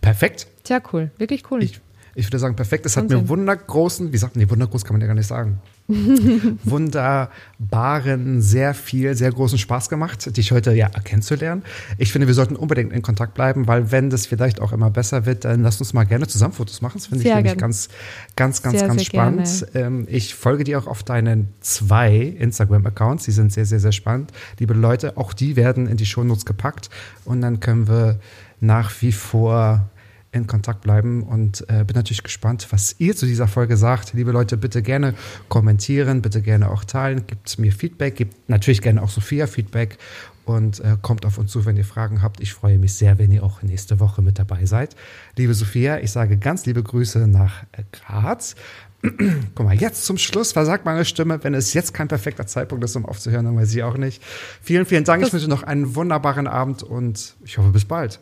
[0.00, 0.46] Perfekt.
[0.64, 1.62] Sehr cool, wirklich cool.
[1.62, 1.80] Ich,
[2.14, 2.86] ich würde sagen, perfekt.
[2.86, 5.60] Es hat mir wundergroßen, wie sagt man, nee, wundergroß kann man ja gar nicht sagen.
[6.64, 11.62] wunderbaren, sehr viel, sehr großen Spaß gemacht, dich heute ja kennenzulernen.
[11.98, 15.26] Ich finde, wir sollten unbedingt in Kontakt bleiben, weil wenn das vielleicht auch immer besser
[15.26, 16.94] wird, dann lass uns mal gerne zusammen Fotos machen.
[16.94, 17.88] Das finde ich nämlich ganz,
[18.34, 19.66] ganz, ganz, sehr, ganz sehr spannend.
[19.74, 23.24] Ähm, ich folge dir auch auf deinen zwei Instagram-Accounts.
[23.24, 24.32] Die sind sehr, sehr, sehr spannend.
[24.58, 26.88] Liebe Leute, auch die werden in die Shownotes gepackt
[27.26, 28.18] und dann können wir
[28.60, 29.90] nach wie vor
[30.34, 34.14] in Kontakt bleiben und äh, bin natürlich gespannt, was ihr zu dieser Folge sagt.
[34.14, 35.14] Liebe Leute, bitte gerne
[35.48, 39.98] kommentieren, bitte gerne auch teilen, gebt mir Feedback, gebt natürlich gerne auch Sophia Feedback
[40.44, 42.40] und äh, kommt auf uns zu, wenn ihr Fragen habt.
[42.40, 44.96] Ich freue mich sehr, wenn ihr auch nächste Woche mit dabei seid.
[45.36, 48.56] Liebe Sophia, ich sage ganz liebe Grüße nach äh, Graz.
[49.54, 51.42] Guck mal, jetzt zum Schluss versagt meine Stimme.
[51.44, 54.22] Wenn es jetzt kein perfekter Zeitpunkt ist, um aufzuhören, dann weiß ich auch nicht.
[54.62, 55.24] Vielen, vielen Dank.
[55.26, 58.20] Ich wünsche noch einen wunderbaren Abend und ich hoffe, bis bald.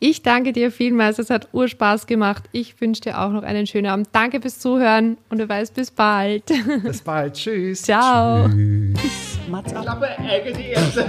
[0.00, 1.18] Ich danke dir vielmals.
[1.18, 2.44] Es hat Urspaß gemacht.
[2.52, 4.08] Ich wünsche dir auch noch einen schönen Abend.
[4.12, 6.44] Danke fürs Zuhören und du weißt, bis bald.
[6.82, 7.34] Bis bald.
[7.34, 7.82] Tschüss.
[7.82, 8.48] Ciao.
[8.48, 9.38] Tschüss.
[9.48, 9.82] Mats ab.
[9.82, 11.06] Klappe, Ecke, die erste.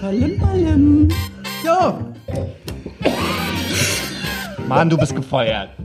[0.00, 1.08] Palim, palim.
[1.64, 1.98] Jo.
[4.66, 5.70] Mann, du bist gefeuert.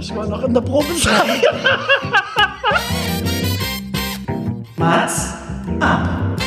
[0.00, 1.42] ich war noch in der Probezeit.
[4.84, 5.32] What's
[5.80, 6.43] ah, up?